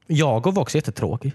[0.08, 1.34] Jago var också jättetråkig.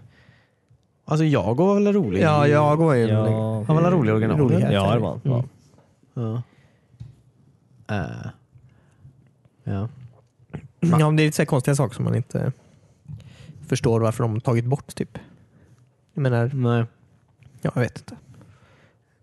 [1.05, 2.23] Alltså Jago var väl rolig?
[2.23, 3.65] ja, jag var ju Ja.
[3.67, 4.39] Han var väl rolig i original?
[4.39, 5.33] rolig Ja, det var han.
[5.35, 5.43] Mm.
[6.15, 6.43] Ja.
[7.97, 8.31] Eh.
[9.65, 9.89] ja.
[10.81, 12.53] Ja, men det är lite så konstiga saker som man inte
[13.67, 14.95] förstår varför de tagit bort.
[14.95, 15.19] typ.
[16.15, 16.85] Jag menar, Nej.
[17.63, 18.17] ja, jag vet inte.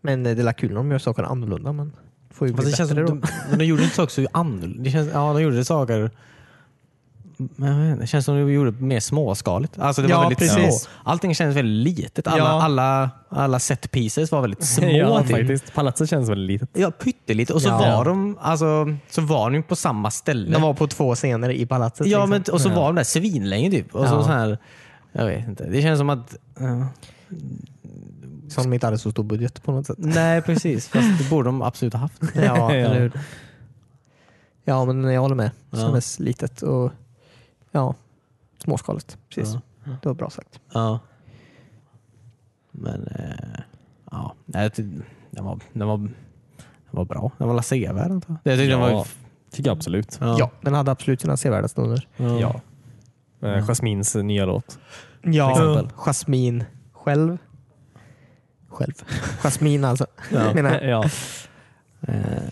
[0.02, 1.74] Men det är kul när de gör saker annorlunda.
[1.74, 1.91] Men
[2.30, 3.06] det får ju bli Fast det känns som då.
[3.06, 4.84] de, men de gjorde inte saker så annorlunda.
[4.84, 6.15] Det känns, ja, de gjorde saker men jag vet inte,
[8.00, 9.80] det känns som de gjorde det mer småskaligt.
[9.80, 10.82] Alltså det Ja, var väldigt precis.
[10.82, 10.91] små.
[11.04, 12.28] Allting kändes väldigt litet.
[12.28, 12.63] Alla, Ja.
[12.63, 14.88] alla, alla set pieces var väldigt små.
[14.91, 15.32] ja, typ.
[15.32, 15.74] faktiskt.
[15.74, 16.69] Palatset känns väldigt litet.
[16.82, 17.54] Ja, pyttelite.
[17.54, 17.78] Och så Ja.
[17.78, 20.52] var de alltså, så var de på samma ställe.
[20.52, 22.08] De var på två scener i palatset.
[22.08, 22.30] ja, liksom.
[22.30, 23.95] men, och så var de där svinlänge typ.
[23.95, 24.24] Och så, Ja.
[24.24, 24.58] så här,
[25.12, 25.63] jag vet inte.
[25.69, 26.36] Det känns som att...
[26.60, 26.88] ja.
[28.50, 29.95] Som de inte hade så stor budget på något sätt.
[30.00, 30.88] nej, precis.
[30.93, 32.21] Fast det borde de absolut ha haft.
[32.36, 33.12] Ja, eller hur?
[34.65, 35.52] Ja, men jag håller med.
[35.69, 35.84] Det Ja.
[35.84, 36.91] kändes litet och
[37.76, 37.96] ja,
[38.64, 39.18] småskaligt.
[39.30, 39.54] Precis.
[39.84, 39.92] Ja.
[40.02, 40.60] Det var bra sagt.
[40.74, 41.00] Ja.
[42.72, 43.60] Men eh,
[44.12, 46.14] ja, den var, den var, den
[46.92, 47.32] var bra.
[47.38, 48.54] Den var sevärd antar jag.
[48.54, 49.08] Jag tyckte den Ja, var,
[49.52, 50.18] tycker jag absolut.
[50.22, 50.52] Ja.
[50.62, 52.08] den hade absolut sina sevärda stunder.
[52.18, 52.40] ja.
[52.40, 52.62] Ja.
[53.48, 54.80] Eh, Jasmins nya låt.
[55.22, 55.90] Ja, exempel.
[55.96, 57.38] Jasmine själv.
[58.70, 58.94] Själv.
[59.44, 60.06] Jasmine alltså.
[60.32, 60.54] Ja.
[60.54, 60.90] Menar jag.
[60.90, 61.10] ja.
[62.14, 62.44] Eh,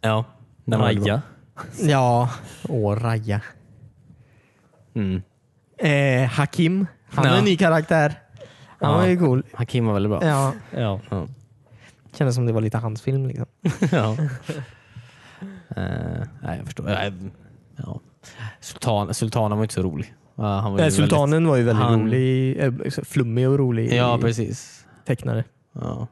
[0.00, 0.24] ja.
[0.64, 0.80] Den.
[0.80, 1.22] Raja.
[1.82, 2.30] Ja,
[2.68, 3.40] och Raja.
[4.96, 5.22] Mm.
[5.78, 6.86] Eh, Hakim.
[7.10, 7.34] Han Ja.
[7.34, 8.14] är en ny karaktär.
[8.78, 8.96] Han Ja.
[8.96, 9.42] var ju cool.
[9.54, 10.24] Hakim var väldigt bra.
[10.24, 11.00] Ja, Ja.
[11.10, 11.26] Ja.
[12.14, 13.26] kändes som det var lite hans film.
[13.26, 13.46] Liksom.
[13.92, 14.16] ja.
[15.76, 16.90] Eh, nej, jag förstår.
[16.90, 17.10] Ja,
[17.76, 18.00] ja.
[18.60, 20.14] Sultan, Sultanen var inte så rolig.
[20.36, 22.58] Han var ju Eh, Sultanen var ju väldigt han- rolig.
[22.58, 22.72] Eh,
[23.04, 24.86] flummig och rolig Väldigt, ja, precis.
[25.04, 25.44] tecknare.
[25.72, 26.06] Ja.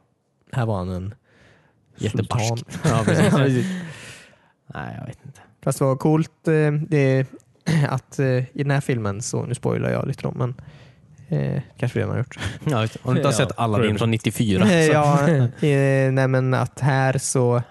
[0.51, 1.13] Här var han en
[1.97, 2.47] Jättebarsk.
[2.71, 2.91] sultan.
[2.97, 3.33] Ja, precis.
[4.73, 5.41] nej, jag vet inte.
[5.63, 7.27] Fast det var coolt eh, det,
[7.89, 10.55] att eh, i den här filmen, så nu spoilar jag lite då, men
[11.27, 12.39] eh, kanske vi redan har gjort.
[12.69, 12.87] Ja.
[13.03, 14.63] Om du inte har sett Aladdin från 94.
[14.63, 14.91] Eh, Så.
[14.93, 15.27] ja,
[15.67, 17.61] eh, nej, men att här så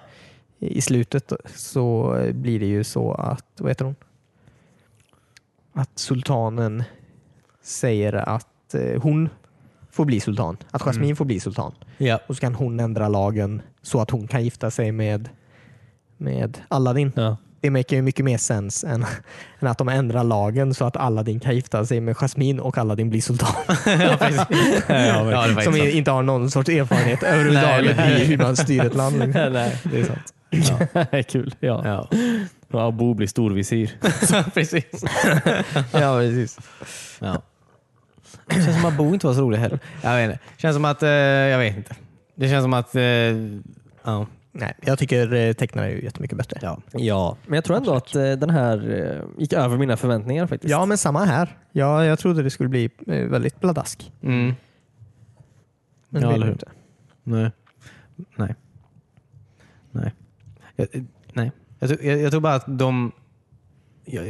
[0.58, 3.94] i slutet så blir det ju så att, vad heter hon?
[5.72, 6.84] Att sultanen
[7.62, 9.28] säger att eh, hon
[9.90, 10.56] får bli sultan.
[10.70, 11.72] Att Jasmine får bli sultan.
[11.98, 12.20] Ja.
[12.26, 15.28] Och så kan hon ändra lagen så att hon kan gifta sig med,
[16.16, 17.12] med Aladdin.
[17.16, 17.36] Ja.
[17.64, 19.06] Det make ju mycket mer sens än,
[19.60, 23.10] än att de ändrar lagen så att Aladdin kan gifta sig med Jasmine och Aladdin
[23.10, 23.54] blir sultan.
[23.86, 23.92] ja,
[24.88, 29.18] ja, var Som inte har någon sorts erfarenhet överhuvudtaget i hur man styr ett land.
[29.18, 29.52] liksom.
[29.52, 30.34] Nej, det är sant.
[31.12, 31.22] Ja.
[31.22, 31.54] Kul.
[31.60, 31.82] Ja.
[31.84, 32.08] Ja.
[32.70, 33.90] Och Abu blir storvisir.
[34.54, 35.04] precis.
[35.92, 36.58] Ja, precis.
[37.20, 37.42] Ja.
[38.46, 39.78] Det känns som att Bo inte var så rolig heller.
[40.02, 40.38] Jag vet inte.
[40.56, 41.94] Det känns som att, eh, jag vet inte.
[42.34, 43.02] Det känns som att, eh,
[44.04, 44.26] ja.
[44.56, 46.58] Nej, jag tycker eh, tecknare är ju jättemycket bättre.
[46.62, 46.80] ja.
[46.92, 50.70] Ja, men jag tror ändå att eh, den här eh, gick över mina förväntningar faktiskt.
[50.70, 51.58] Ja, men samma här.
[51.72, 54.12] Ja, jag trodde det skulle bli väldigt bladask.
[54.22, 54.54] Mm.
[56.08, 56.68] Men Ja, det blev inte.
[57.22, 57.50] Nej.
[58.36, 58.54] Nej.
[59.90, 60.12] Nej.
[60.76, 60.86] Jag,
[61.32, 61.52] nej.
[61.78, 63.12] Jag, tror- jag, jag tror bara att de...
[64.04, 64.22] Ja,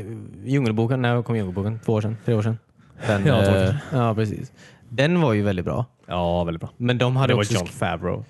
[0.45, 1.79] djungelboken, när kom Djungelboken?
[1.85, 2.17] Två år sedan?
[2.25, 2.59] Tre år sedan?
[3.07, 3.77] Den, Ja, två år sedan.
[3.93, 4.53] ja, precis.
[4.89, 5.87] Den var ju väldigt bra.
[6.07, 6.71] ja väldigt bra.
[6.77, 7.55] Men de hade Det var också...
[7.55, 8.25] John Favreau.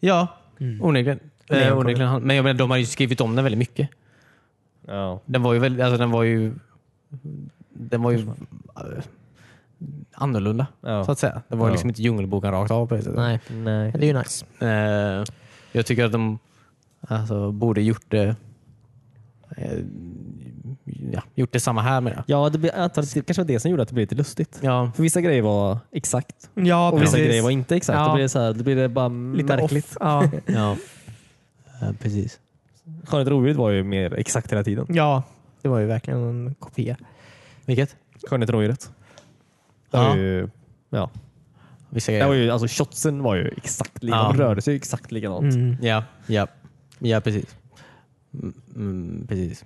[0.00, 0.26] Ja,
[0.80, 1.18] onekligen.
[1.48, 1.78] Eh, Lejonkungen.
[1.86, 2.08] onekligen.
[2.10, 3.88] han- Men jag menar, de hade ju skrivit om den väldigt mycket.
[4.86, 5.20] Ja.
[5.26, 6.54] Den var ju väldigt, alltså den var ju,
[7.72, 9.04] den var ju eh,
[10.12, 11.04] annorlunda Ja.
[11.04, 11.42] så att säga.
[11.48, 11.72] Det var Ja.
[11.72, 13.18] liksom inte Djungelboken rakt av på det sättet.
[13.18, 13.92] Nej, Nej.
[13.92, 14.46] det är ju nice.
[14.60, 15.24] Eh,
[15.72, 16.38] jag tycker att de
[17.00, 18.36] alltså, borde gjort det
[19.56, 19.78] eh,
[21.12, 22.24] ja, gjort det samma här med det.
[22.26, 24.58] Ja, det, blir, antar det kanske var det som gjorde att det blev lite lustigt.
[24.62, 27.28] Ja, För vissa grejer var exakt Ja, och vissa precis.
[27.28, 27.96] grejer var inte exakt.
[27.98, 28.06] Ja.
[28.06, 29.86] Då blir det, så här, då blir det bara Lite märkligt.
[29.90, 29.96] off.
[30.00, 30.28] Ja.
[30.46, 30.76] ja.
[32.00, 32.40] Precis.
[33.04, 34.86] Skönhet och odjuret var ju mer exakt hela tiden.
[34.88, 35.22] ja,
[35.62, 36.96] det var ju verkligen en kopia.
[37.64, 37.96] Vilket?
[38.30, 38.90] Skönhet och odjuret.
[39.90, 40.08] Ja.
[40.08, 40.48] var ju,
[40.90, 41.10] ja.
[41.90, 42.44] Vissa Det var grejer.
[42.44, 44.28] ju, alltså, shotsen var ju exakt likadana.
[44.28, 44.32] Ja.
[44.32, 45.54] De rörde sig ju exakt likadant.
[45.54, 45.76] Mm.
[45.82, 46.46] Ja, ja.
[46.98, 47.56] ja precis.
[48.34, 49.64] Mm, Mm, precis.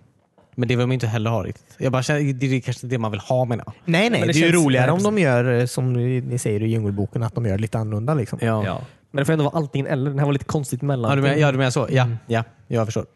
[0.60, 1.74] Men det vill man inte heller ha riktigt.
[1.78, 3.74] Jag bara känner, det är kanske det man vill ha menar jag.
[3.84, 4.20] Nej, nej.
[4.20, 7.22] Men Det, det är ju roligare om de gör eh, som ni säger i Djungelboken,
[7.22, 8.14] att de gör lite annorlunda.
[8.14, 8.38] Liksom.
[8.42, 8.64] Ja.
[8.66, 8.80] Ja.
[9.10, 10.10] Men det får ändå vara antingen eller.
[10.10, 11.10] Den här var lite konstigt mellan.
[11.10, 11.86] Ja, du menar, ja, du menar så?
[11.90, 12.16] Ja, Mm.
[12.26, 13.06] ja, jag förstår.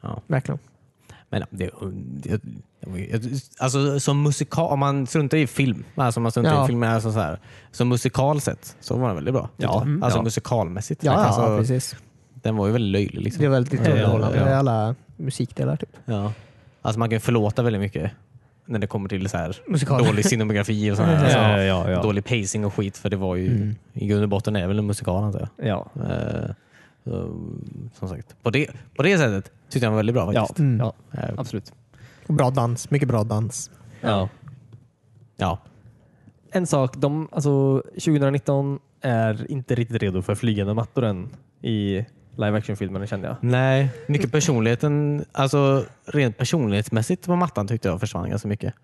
[0.00, 0.20] Ja.
[0.26, 0.58] Verkligen.
[1.30, 1.70] Men ja, det,
[2.22, 2.40] det,
[3.58, 6.64] alltså, som musikal, om man struntar i film, alltså om man struntar Ja.
[6.64, 7.38] i film alltså så här,
[7.72, 9.48] som musikal sett så var den väldigt bra.
[9.56, 10.02] Ja, mm.
[10.02, 10.22] Alltså Ja.
[10.22, 11.04] musikalmässigt.
[11.04, 11.96] Ja, ja alltså, precis.
[12.44, 13.20] Den var ju väldigt löjlig.
[13.22, 13.40] Liksom.
[13.40, 14.50] Det är väldigt lite underhållande ja, ja.
[14.50, 15.76] i alla musikdelar.
[15.76, 15.96] Typ.
[16.04, 16.32] Ja.
[16.82, 18.10] Alltså man kan förlåta väldigt mycket
[18.66, 20.04] när det kommer till så här Musikal.
[20.04, 21.14] dålig scenografi och sånt här.
[21.30, 22.02] Ja, Alltså, ja, ja.
[22.02, 22.96] Dålig pacing och skit.
[22.98, 23.74] För det var ju, Mm.
[23.92, 25.68] i grund och botten är väl en musikal antar jag.
[25.68, 25.90] Ja.
[27.04, 27.10] Så,
[27.98, 30.40] som sagt, på det, på det sättet tyckte jag den var väldigt bra Ja.
[30.40, 30.58] faktiskt.
[30.58, 30.78] Mm.
[30.80, 31.72] ja, Eh, absolut.
[32.26, 32.90] Och bra dans.
[32.90, 33.70] Mycket bra dans.
[34.00, 34.28] Ja.
[35.36, 35.58] ja.
[36.52, 41.28] En sak, de, alltså, 2019 är inte riktigt redo för flygande mattor än
[41.62, 42.04] i
[42.36, 43.36] live action-filmerna kände jag.
[43.40, 48.74] Nej, mycket personligheten, alltså rent personlighetsmässigt på mattan tyckte jag försvann ganska mycket.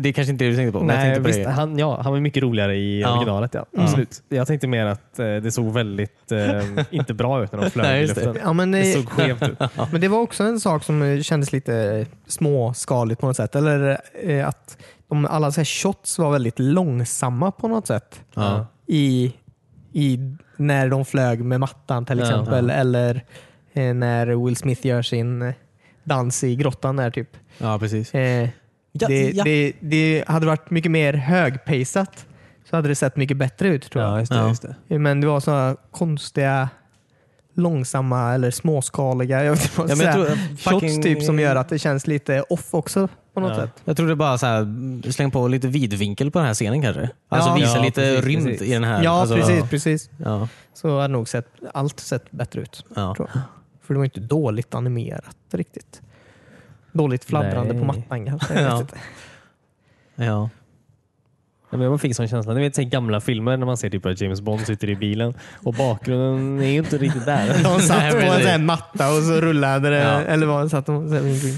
[0.00, 1.50] Det är kanske inte det du tänkte på, jag Nej, tänkte på visst, det.
[1.50, 3.16] han, ja, han var mycket roligare i Ja.
[3.16, 3.54] originalet.
[3.54, 3.66] Ja.
[3.76, 4.22] Absolut.
[4.28, 7.86] Jag tänkte mer att eh, det såg väldigt eh, inte bra ut när de flög
[7.86, 8.24] Nej, i just det.
[8.24, 8.42] luften.
[8.46, 9.58] Ja, men, Det eh, såg skevt ut.
[9.92, 13.54] men det var också en sak som eh, kändes lite småskaligt på något sätt.
[13.56, 18.20] Eller eh, att de, alla så här shots var väldigt långsamma på något sätt.
[18.34, 18.66] Ja.
[18.86, 19.34] I,
[19.92, 20.18] i
[20.58, 22.24] när de flög med mattan till Ja.
[22.24, 22.70] exempel.
[22.70, 23.24] Eller
[23.72, 25.54] eh, när Will Smith gör sin eh,
[26.04, 27.30] dans i grottan där typ.
[27.58, 28.14] ja, precis.
[28.14, 28.48] Eh,
[28.92, 29.44] Ja, det, ja.
[29.44, 32.26] Det, det hade varit mycket mer högpacat
[32.70, 34.12] så hade det sett mycket bättre ut tror jag.
[34.12, 34.38] Ja, just det.
[34.38, 34.48] Ja.
[34.48, 34.98] Just det.
[34.98, 36.68] Men det var sådana konstiga,
[37.54, 41.56] långsamma eller småskaliga jag vet inte vad Ja, jag tror, shots fucking- typ som gör
[41.56, 43.08] att det känns lite off också
[43.40, 43.64] på något Ja.
[43.64, 43.82] sätt.
[43.84, 46.82] Jag tror det är bara så här, släng på lite vidvinkel på den här scenen
[46.82, 47.10] kanske.
[47.28, 47.54] Alltså Ja.
[47.54, 48.68] visa Ja, lite precis, rymd precis.
[48.68, 49.02] i den här.
[49.04, 50.10] Ja, alltså, precis, precis.
[50.24, 52.84] Ja, Så hade nog sett, allt sett bättre ut.
[52.96, 53.14] ja.
[53.16, 53.42] Tror jag.
[53.82, 56.02] För det var inte dåligt animerat riktigt.
[56.92, 57.80] Dåligt fladdrande Nej.
[57.80, 58.60] på mattan kanske.
[60.20, 60.48] Ja.
[61.70, 61.76] Ja.
[61.78, 62.54] Men jag fick sån känsla.
[62.54, 65.34] Ni vet så gamla filmer när man ser typ att James Bond sitter i bilen
[65.64, 67.62] och bakgrunden är ju inte riktigt där.
[67.64, 69.96] De satt på en sån matta och så rullade det.
[70.02, 70.20] Ja.
[70.20, 71.08] Eller vad satt de?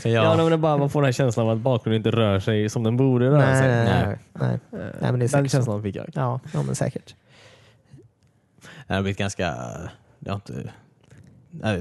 [0.04, 0.36] Ja, Ja.
[0.36, 2.82] men det bara, man får den här känslan av att bakgrunden inte rör sig som
[2.82, 3.68] den borde röra Nej, sig.
[3.68, 4.18] nej, nej.
[4.32, 4.58] Nej.
[4.70, 4.90] nej.
[5.00, 5.56] men det är Den säkert så.
[5.56, 6.06] känslan fick jag.
[6.14, 7.14] Ja, ja, men säkert.
[8.86, 9.54] Det har blivit ganska...
[10.18, 10.70] Det har inte,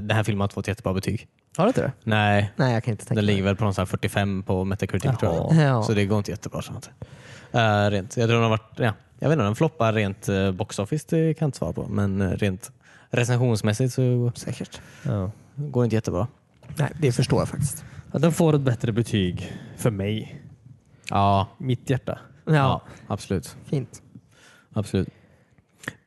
[0.00, 1.28] den här filmen har inte fått jättebra betyg.
[1.56, 1.92] Har du inte det?
[2.04, 4.64] Nej, Nej, jag kan inte tänka den ligger väl på någon sån här 45 på
[4.64, 5.52] Metacritic tror jag.
[5.52, 5.62] Jaha.
[5.64, 5.82] Ja.
[5.82, 6.62] Så det går inte jättebra.
[6.62, 6.90] Sant.
[7.54, 8.72] Uh, rent, jag tror den har varit...
[8.76, 11.72] Ja, jag vet inte, den floppar rent uh, box office, det kan jag inte svara
[11.72, 11.88] på.
[11.88, 12.72] Men uh, rent
[13.10, 14.80] recensionsmässigt så Säkert.
[15.02, 15.30] Ja.
[15.56, 16.26] går det inte jättebra.
[16.76, 17.84] Nej, det förstår jag faktiskt.
[18.12, 20.42] Ja, den får ett bättre betyg för mig.
[21.08, 22.18] Ja, Mitt hjärta.
[22.44, 23.56] Ja, ja absolut.
[23.64, 24.02] fint.
[24.72, 25.08] absolut.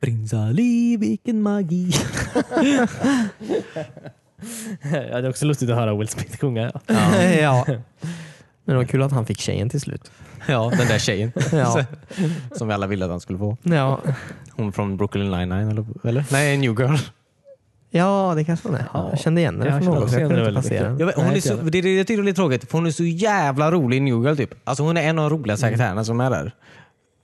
[0.00, 1.90] Prins Ali, vilken magi.
[4.92, 6.72] ja, det är också lustigt att höra Will Smith sjunga.
[6.86, 7.22] Ja.
[7.40, 7.66] ja.
[8.64, 10.10] Men det var kul att han fick tjejen till slut.
[10.48, 11.32] Ja, den där tjejen.
[11.52, 11.84] Ja.
[12.56, 13.56] Som vi alla ville att han skulle få.
[13.62, 14.00] Ja,
[14.50, 15.84] Hon från Brooklyn 99 eller?
[16.04, 16.24] eller?
[16.32, 16.96] Nej, New Girl.
[17.90, 18.84] ja det kanske hon är.
[18.92, 19.08] Ja.
[19.10, 20.12] Jag kände igen henne från något.
[20.12, 21.12] Jag kunde inte den.
[21.16, 23.04] Hon är så, det, det, jag tycker det är lite tråkigt för hon är så
[23.04, 24.36] jävla rolig i New Girl.
[24.36, 24.54] Typ.
[24.64, 26.54] Alltså, hon är en av de roligaste karaktärerna som är där.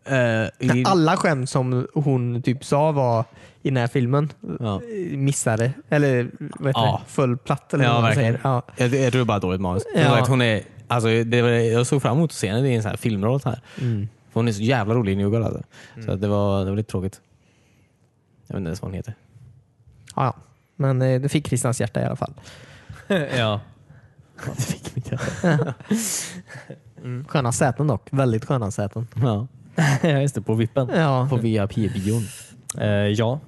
[0.05, 3.25] Eh, i, Alla skämt som hon typ sa var
[3.63, 4.81] i den här filmen ja.
[5.11, 5.73] missade.
[5.89, 7.03] Eller vad heter Ja.
[7.07, 7.13] det?
[7.13, 8.41] Föll platt eller Ja, vad man säger.
[8.45, 8.63] Ja.
[8.77, 9.83] jag, jag tror det är bara dåligt manus.
[9.95, 10.25] Ja.
[10.29, 12.91] Hon är, alltså, det, var- jag såg fram emot att se henne i en sån
[12.91, 13.41] här filmroll.
[13.41, 13.61] Så här.
[13.81, 14.09] Mm.
[14.33, 15.43] För hon är så jävla rolig i New Girl.
[15.43, 15.63] Alltså.
[16.05, 17.21] Så att det, var, det var lite tråkigt.
[18.47, 19.15] Jag vet inte ens vad hon heter.
[20.17, 20.37] Ja, ja.
[20.77, 22.33] Men eh, det fick Christians hjärta i alla fall.
[23.37, 23.61] ja.
[24.57, 25.75] Det fick mitt hjärta.
[27.05, 27.25] mm.
[27.29, 28.09] Sköna säten dock.
[28.11, 29.07] Väldigt sköna säten.
[29.23, 29.47] Ja.
[30.03, 30.43] ja, just det.
[30.43, 30.89] På vippen.
[30.95, 31.27] Ja.
[31.31, 32.23] På VIP-bion.
[32.79, 33.41] Eh, ja.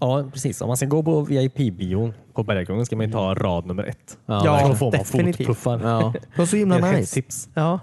[0.00, 0.60] ja, precis.
[0.60, 4.18] Om man ska gå på VIP-bion på Bergakungen ska man ju ta rad nummer ett.
[4.26, 4.68] Ja.
[4.68, 5.36] Då får man definitivt.
[5.46, 5.80] fotpuffar.
[5.82, 6.12] Ja.
[6.20, 7.14] Det var så himla Det är ett nice.
[7.14, 7.48] tips.
[7.54, 7.80] Ja.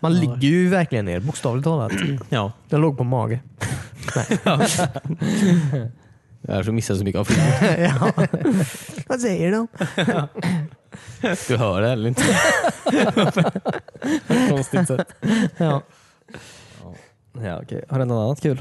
[0.00, 1.92] Man ligger ju verkligen ner, bokstavligt talat.
[2.28, 2.52] ja.
[2.68, 3.40] Den låg på mage.
[6.40, 7.82] Jag tror missade så mycket av filmen.
[8.00, 8.12] ja.
[9.08, 9.68] Vad säger de?
[11.48, 12.22] Du hör det eller inte?
[14.48, 15.08] Konstigt sätt.
[15.56, 15.82] Ja.
[17.42, 17.84] Ja, okej.
[17.88, 18.60] Har du något annat kul?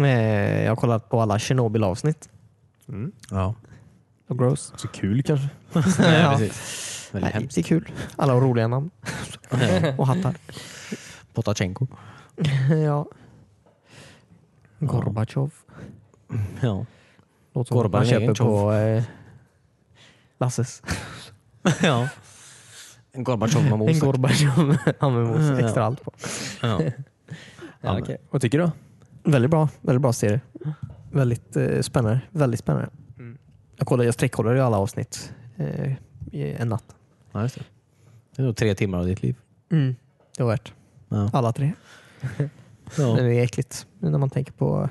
[0.00, 2.28] Eh, Jag har kollat på alla Chernobyl-avsnitt.
[3.30, 3.54] Ja.
[4.28, 4.72] Och gross.
[4.76, 5.48] Så kul kanske?
[6.02, 6.30] Nej, Ja.
[6.38, 7.08] precis.
[7.12, 7.54] Väldigt Nej, hemskt.
[7.54, 7.92] det är kul.
[8.16, 8.90] Alla har roliga namn.
[9.50, 9.94] Ja.
[9.98, 10.34] Och hattar.
[11.34, 11.86] Potachenko.
[12.84, 13.06] ja.
[14.78, 15.54] Gorbatjov.
[16.60, 16.86] Ja.
[17.54, 18.20] Låter som man Gorbatjov.
[18.20, 19.02] köper på eh,
[20.40, 20.82] Lasses.
[21.82, 22.08] ja.
[23.12, 24.00] En Gorbatjov med En mos.
[24.00, 25.60] Gorbatjov han med mos.
[25.60, 25.66] Ja.
[25.66, 26.12] Extra allt på.
[26.62, 26.80] Ja.
[27.80, 28.16] Ja, okej.
[28.30, 28.70] Vad tycker du?
[29.26, 29.68] Väldigt bra.
[29.80, 30.40] Väldigt bra serie.
[31.12, 32.20] Väldigt eh, spännande.
[32.30, 32.88] Väldigt spännande.
[33.76, 35.92] Jag, kollade, jag sträckkollade ju alla avsnitt eh,
[36.32, 36.84] i en natt.
[37.32, 37.64] ja, just det.
[38.36, 39.36] Det är nog tre timmar av ditt liv.
[40.36, 40.72] Det var värt.
[41.08, 41.30] Ja.
[41.32, 41.72] Alla tre.
[42.98, 43.14] Ja.
[43.14, 44.88] Det är äckligt när man tänker på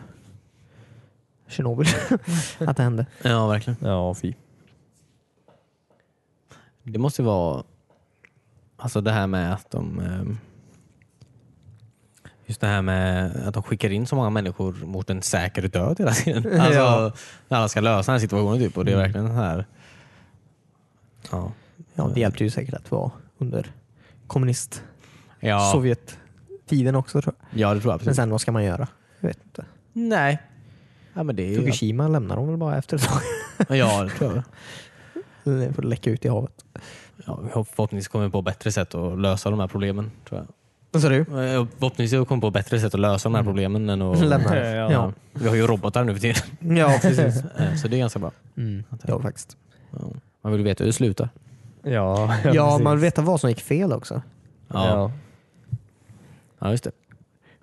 [1.47, 1.87] Tjernobyl.
[2.59, 3.05] att det hände.
[3.23, 3.77] ja, verkligen.
[3.81, 4.33] Ja, fy.
[6.83, 7.63] Det måste ju vara
[8.77, 10.37] alltså det här med att de ehm,
[12.45, 15.95] Just det här med att de skickar in så många människor mot en säker död
[15.99, 16.61] hela tiden.
[16.61, 17.11] Alltså, Ja.
[17.47, 18.77] När alla ska lösa den här situationen typ.
[18.77, 19.65] Och det är verkligen så här.
[21.31, 21.51] Ja.
[21.93, 23.71] Ja, det hjälpte ju säkert att vara under
[24.27, 24.83] kommunist
[25.39, 27.59] Ja, Sovjet-tiden också tror jag.
[27.59, 28.15] ja, det tror jag Men absolut.
[28.15, 28.87] sen vad ska man göra?
[29.19, 29.65] Jag vet inte.
[29.93, 30.41] Nej.
[31.13, 31.55] Ja, men det är ju...
[31.55, 33.21] Fukushima lämnar de väl bara efter ett tag.
[33.77, 34.43] Ja, det tror jag.
[35.59, 36.65] Det får läcka ut i havet.
[37.25, 37.39] Ja,
[37.75, 40.11] förhoppningsvis kommer vi på bättre sätt att lösa de här problemen.
[40.29, 40.47] Tror jag.
[40.95, 41.25] Vad sa du?
[41.25, 44.19] Förhoppningsvis kommer vi på bättre sätt att lösa de här problemen än att...
[44.19, 44.69] Lämna det.
[44.75, 44.91] Ja.
[44.91, 45.11] Ja.
[45.33, 46.77] Vi har ju robotar nu för tiden.
[46.77, 47.43] ja, precis.
[47.59, 48.31] Eh, Så det är ganska bra.
[48.57, 48.83] Mm.
[49.07, 49.57] Ja, faktiskt.
[49.91, 49.99] Ja.
[50.41, 51.29] Man vill veta hur det slutar.
[51.83, 51.91] Ja,
[52.43, 52.83] Ja, precis.
[52.83, 54.21] man vill veta vad som gick fel också.
[54.67, 55.11] Ja, Ja.
[56.59, 56.91] ja just det.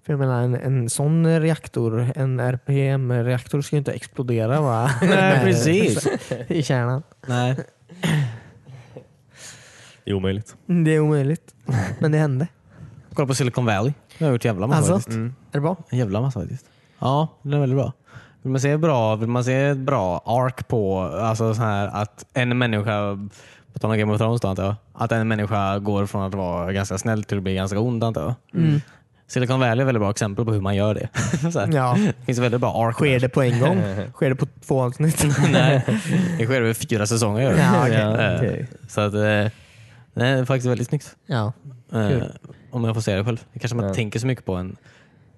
[0.02, 4.90] För jag menar, en, en sån reaktor, en RPM-reaktor ska ju inte explodera va?
[5.02, 6.08] Nej, precis.
[6.48, 7.02] i kärnan.
[7.26, 7.56] Nej.
[10.04, 10.56] Det är omöjligt.
[10.66, 11.54] Det är omöjligt.
[11.98, 12.46] Men det hände.
[13.14, 13.92] Kolla på Silicon Valley.
[14.18, 14.94] Det har jag gjort jävla massa Alltså?
[14.94, 15.16] faktiskt.
[15.16, 15.34] Mm.
[15.52, 15.76] Är det bra?
[15.88, 16.66] En jävla massa faktiskt.
[16.98, 17.92] Ja, det är väldigt bra.
[18.42, 22.24] Vill man se bra, vill man se ett bra ark på alltså så här att
[22.34, 23.18] en människa,
[23.72, 26.34] på tal om Game of Thrones då antar jag, att en människa går från att
[26.34, 28.62] vara ganska snäll till att bli ganska ond antar jag.
[28.62, 28.80] Mm.
[29.26, 31.08] Silicon Valley är ett väldigt bra exempel på hur man gör det.
[31.52, 31.68] så här.
[31.72, 31.96] Ja.
[31.98, 32.94] Det finns väldigt bra ark.
[32.94, 33.82] Sker det på en gång?
[34.12, 35.24] Sker det på två avsnitt?
[35.52, 35.84] Nej,
[36.38, 37.56] det sker över fyra säsonger.
[37.58, 37.96] Ja, okej.
[37.96, 38.68] Eh, Okej.
[38.88, 39.20] Så att, eh,
[40.14, 41.16] det är faktiskt väldigt snyggt.
[41.26, 41.52] Ja.
[41.92, 42.24] Eh, Kul.
[42.72, 43.44] Om jag får säga det själv.
[43.52, 43.94] Det kanske man Ja.
[43.94, 44.76] tänker så mycket på en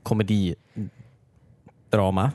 [0.03, 0.57] komedidrama,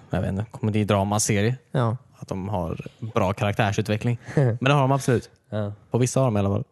[0.09, 1.55] jag vet inte, komedidramaserie.
[1.71, 1.97] ja.
[2.21, 4.19] Att de har bra karaktärsutveckling.
[4.35, 5.29] Men det har de absolut.
[5.49, 5.73] Ja.
[5.91, 6.63] På vissa har de i alla fall.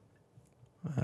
[0.84, 1.04] Eh,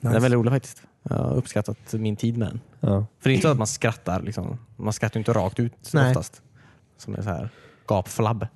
[0.00, 0.82] Den är väldigt rolig faktiskt.
[1.02, 2.60] Jag har uppskattat min tid med den.
[2.80, 2.88] Ja.
[3.20, 4.22] För det är inte så att man skrattar.
[4.22, 4.58] Liksom.
[4.76, 6.08] Man skrattar inte rakt ut Nej.
[6.08, 6.42] oftast.
[6.96, 7.48] Som är så här
[7.86, 8.46] gapflabb.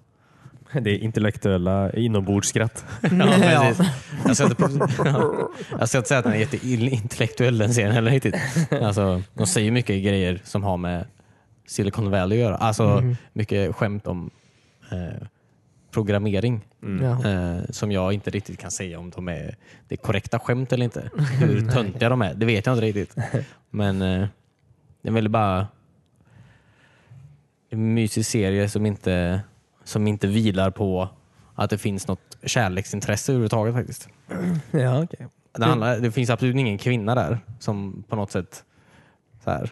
[0.80, 2.84] Det är intellektuella inombordsskratt.
[3.12, 3.86] Ja, precis.
[4.26, 4.88] Jag ska, inte,
[5.78, 8.34] jag ska inte säga att den är jätteintellektuell den serien heller riktigt.
[8.82, 11.04] Alltså, de säger mycket grejer som har med
[11.66, 12.56] Silicon Valley att göra.
[12.56, 14.30] Alltså mycket skämt om
[14.92, 15.26] eh,
[15.90, 16.60] programmering.
[17.02, 17.30] Ja.
[17.30, 19.56] Eh, som jag inte riktigt kan säga om de är
[19.88, 21.10] det är korrekta skämt eller inte.
[21.40, 23.16] Hur töntiga de är, det vet jag inte riktigt.
[23.70, 24.26] Men eh,
[25.02, 25.66] det är väl bara
[27.70, 29.40] en mysig serie som inte,
[29.88, 31.08] som inte vilar på
[31.54, 34.08] att det finns något kärleksintresse överhuvudtaget faktiskt.
[34.70, 35.26] Ja, okay.
[35.52, 38.64] Det, handlar, det finns absolut ingen kvinna där som på något sätt
[39.44, 39.70] så här,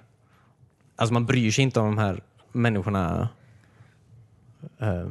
[0.96, 2.20] alltså man bryr sig inte om de här
[2.52, 3.28] människorna
[4.78, 5.08] eh,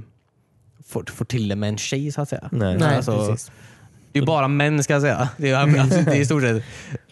[0.86, 2.50] får, får till det med en tjej så att säga.
[2.52, 2.78] Nej.
[2.78, 3.52] Nej, Alltså, precis.
[4.16, 5.30] Det är bara män ska jag säga.
[5.38, 6.64] Det är, alltså, det är i stort sett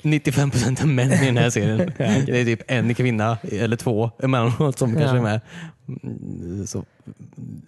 [0.01, 1.77] 95% av män i den här serien.
[1.97, 5.41] Det är typ en kvinna eller två emellanåt som kanske är med.
[5.87, 6.85] Mm, Så,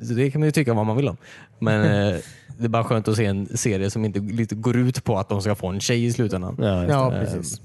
[0.02, 1.18] så det kan man ju tycka vad man vill om.
[1.60, 1.82] Men
[2.14, 2.18] eh,
[2.58, 5.30] det är bara skönt att se en serie som inte lite går ut på att
[5.30, 6.56] de ska få en tjej i slutändan.
[6.60, 7.62] Ja, Ja, precis.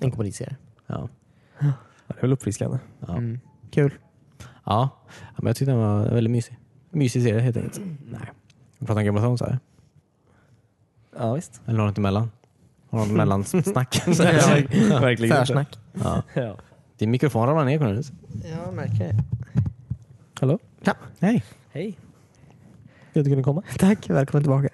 [0.00, 0.56] En komediserie.
[0.86, 1.08] Ja.
[1.60, 2.78] det är väl uppfriskande.
[3.06, 3.16] Ja.
[3.16, 3.40] Mm.
[3.70, 3.94] Kul.
[4.64, 4.88] Ja.
[5.10, 6.58] ja, men jag tyckte den var väldigt mysig.
[6.90, 7.80] Mysig serie helt enkelt.
[8.10, 8.20] Nej.
[8.78, 9.58] Vi pratar om Game of Thrones här.
[11.18, 11.60] Ja, visst.
[11.66, 12.30] Eller har du inte mellan?
[12.90, 14.02] Har något mellansnack?
[14.06, 15.36] Ja, Verkligen.
[15.36, 15.78] Försnack.
[15.92, 16.22] ja.
[16.34, 16.56] Ja.
[16.98, 18.12] Din mikrofon ramlar ner Cornelius.
[18.66, 19.24] Jag märker det.
[20.40, 20.58] Hallå?
[20.82, 20.94] Ja.
[21.20, 21.44] Hej.
[21.72, 21.98] Hej.
[23.12, 23.62] Kul att du kunde komma.
[23.78, 24.68] Tack, välkommen tillbaka.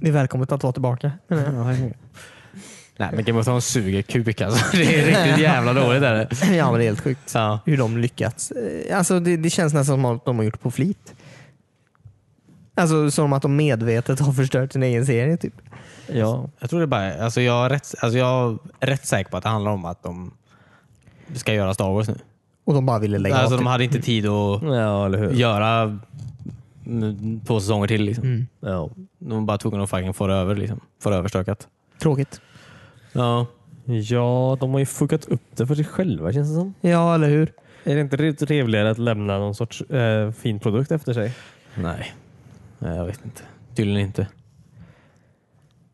[0.00, 1.12] Det är välkommet att vara tillbaka.
[2.96, 4.76] Nej men Game of Thrones suger kuk alltså.
[4.76, 6.02] Det är riktigt jävla dåligt.
[6.02, 6.56] Är det.
[6.56, 7.60] Ja, men det är helt sjukt Ja.
[7.66, 8.50] hur de lyckats.
[8.50, 11.14] Eh, Alltså, det, det känns nästan som att de har gjort på flit.
[12.80, 15.36] Alltså som att de medvetet har förstört sin egen serie.
[15.36, 15.54] Typ.
[16.06, 16.48] Ja.
[16.58, 19.42] Jag tror det bara, alltså jag, är rätt, alltså jag är rätt säker på att
[19.42, 20.32] det handlar om att de
[21.34, 22.18] ska göra Star Wars nu.
[22.64, 23.60] Och de bara ville lägga Alltså av.
[23.60, 25.30] de hade inte tid att ja, eller hur?
[25.30, 25.98] göra
[27.46, 28.02] två säsonger till.
[28.02, 28.24] Liksom.
[28.24, 28.46] Mm.
[28.60, 28.90] Ja.
[29.18, 30.80] De var bara tvungna att fucking få det över, liksom.
[31.02, 31.68] få det överstökat.
[32.02, 32.40] Tråkigt.
[33.12, 33.46] Ja.
[33.84, 36.74] ja, de har ju fuckat upp det för sig själva känns det som.
[36.80, 37.52] Ja, eller hur?
[37.84, 41.32] Är det inte trevligare att lämna någon sorts eh, fin produkt efter sig?
[41.74, 42.14] Nej.
[42.80, 43.42] Nej, jag vet inte.
[43.74, 44.26] Tydligen inte.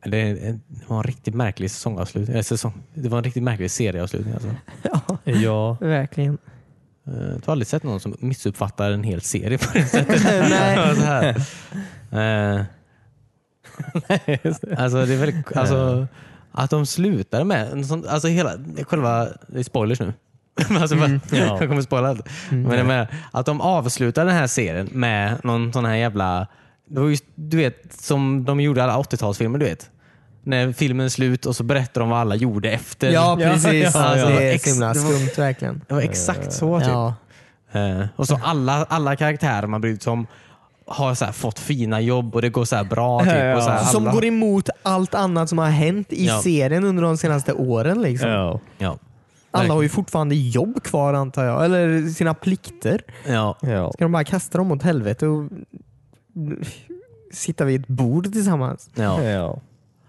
[0.05, 0.33] Det,
[0.68, 2.33] det var en riktigt märklig säsongavslutning.
[2.35, 2.83] Eller säsong.
[2.94, 4.35] Det var en riktigt märklig serieavslutning.
[4.35, 4.49] Alltså.
[4.83, 5.77] Ja, Ja.
[5.81, 6.38] verkligen.
[7.07, 10.22] Eh, Jag har aldrig sett någon som missuppfattar en hel serie på det sättet.
[10.51, 10.94] Nej.
[10.96, 11.29] så här.
[12.57, 12.64] Eh,
[14.79, 16.07] alltså, det är väldigt, alltså,
[16.53, 20.12] att de slutade med en sån, alltså hela, själva, det är spoilers nu.
[20.70, 21.20] alltså, Mm.
[21.33, 21.38] Ja.
[21.61, 22.29] Jag kommer spoila allt.
[22.51, 26.46] Men är med, att de avslutade den här serien med någon sån här jävla,
[26.88, 29.59] det var just, du vet som de gjorde alla 80-talsfilmer.
[29.59, 29.90] Du vet.
[30.42, 33.11] När filmen är slut och så berättar de vad alla gjorde efter.
[33.11, 33.94] Ja, precis.
[33.94, 34.38] ja, Alltså, ja.
[34.38, 35.83] det är Ex- så himla skumt verkligen.
[35.88, 36.81] Det var exakt så.
[36.81, 36.88] Typ.
[36.88, 37.14] Ja.
[37.72, 40.27] Eh, och så alla, alla karaktärer man brytt sig om
[40.87, 43.20] har så här fått fina jobb och det går så här bra.
[43.20, 46.40] Typ, och så här, Som alla, går emot allt annat som har hänt i Ja.
[46.42, 48.03] serien under de senaste åren.
[48.03, 48.29] Liksom.
[48.31, 48.61] Ja.
[48.79, 48.99] ja.
[49.51, 53.01] Alla har ju fortfarande jobb kvar antar jag, eller sina plikter.
[53.29, 53.57] Ja.
[53.62, 53.92] Ja.
[53.92, 55.49] Ska de bara kasta dem åt helvete och
[57.33, 58.90] sitta vid ett bord tillsammans?
[58.94, 59.22] Ja.
[59.22, 59.61] Ja.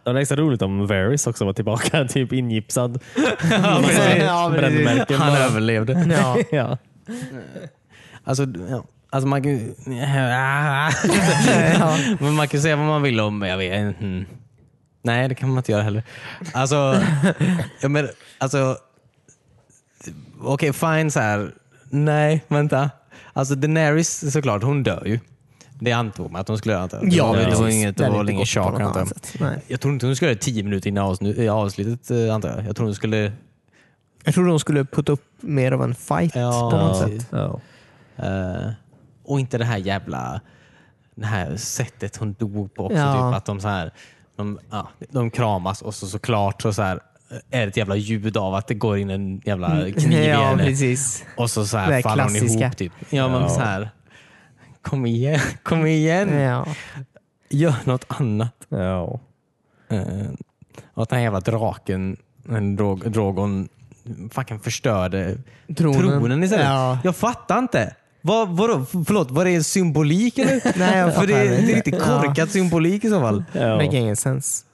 [0.03, 3.03] Det var extra roligt om Varys också var tillbaka, typ ingipsad.
[3.51, 4.23] Ja, precis.
[4.51, 5.39] Brännmärken Han bara.
[5.43, 6.05] överlevde.
[6.09, 6.37] Ja.
[6.51, 6.77] Ja.
[8.23, 8.83] Alltså, ja.
[9.09, 9.73] alltså man kan
[11.79, 11.97] ja.
[12.19, 14.25] Men man kan säga vad man vill om, jag vet mm.
[15.01, 16.03] Nej, det kan man inte göra heller.
[16.53, 17.01] Alltså,
[17.81, 18.77] jag men, alltså
[20.41, 21.51] okej fine så här.
[21.89, 22.89] Nej, vänta.
[23.33, 25.19] Alltså Daenerys såklart, hon dör ju.
[25.79, 26.83] Det antog man att hon skulle göra.
[26.91, 27.13] jag.
[27.13, 28.45] Ja, det, det var inget, Det var inte ingen
[28.81, 29.07] antar jag.
[29.81, 31.03] tror inte hon skulle göra det tio minuter innan
[31.49, 32.65] avslutet eh, antar jag.
[32.67, 33.31] Jag tror hon skulle...
[34.23, 37.27] Jag trodde de skulle putta upp mer av en fight Ja, på något sätt.
[37.31, 37.59] Ja.
[38.25, 38.69] eh,
[39.25, 40.41] och inte det här jävla
[41.15, 42.97] det här sättet hon dog på också.
[42.97, 43.13] Ja.
[43.31, 43.91] Typ, att de, så här,
[44.37, 46.99] de, ja, de kramas och så såklart så, så här,
[47.51, 50.39] är det ett jävla ljud av att det går in en jävla kniv i Ja,
[50.41, 50.63] henne.
[50.63, 51.23] precis.
[51.37, 52.77] Och så, så här faller hon ihop.
[52.77, 52.91] Typ.
[53.09, 53.49] Ja, men Ja.
[53.49, 53.89] så här.
[54.89, 56.33] Kom igen, kom igen.
[56.33, 56.65] Ja.
[57.49, 58.53] Gör något annat.
[58.69, 59.19] Ja.
[60.93, 62.17] Och att den här jävla draken,
[62.77, 63.69] drog, Drogon,
[64.31, 65.37] fucking förstörde
[65.77, 65.99] Tronen.
[66.01, 66.65] tronen, istället.
[66.65, 66.99] Ja.
[67.03, 67.95] Jag fattar inte.
[68.21, 70.77] Vad, vadå, förlåt, var det en symbolik eller?
[70.79, 73.43] Nej, jag För det, det är riktigt korkad symbolik i så fall.
[73.53, 73.75] Ja.
[73.75, 74.65] Make ingen sens.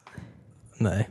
[0.78, 1.10] Nej.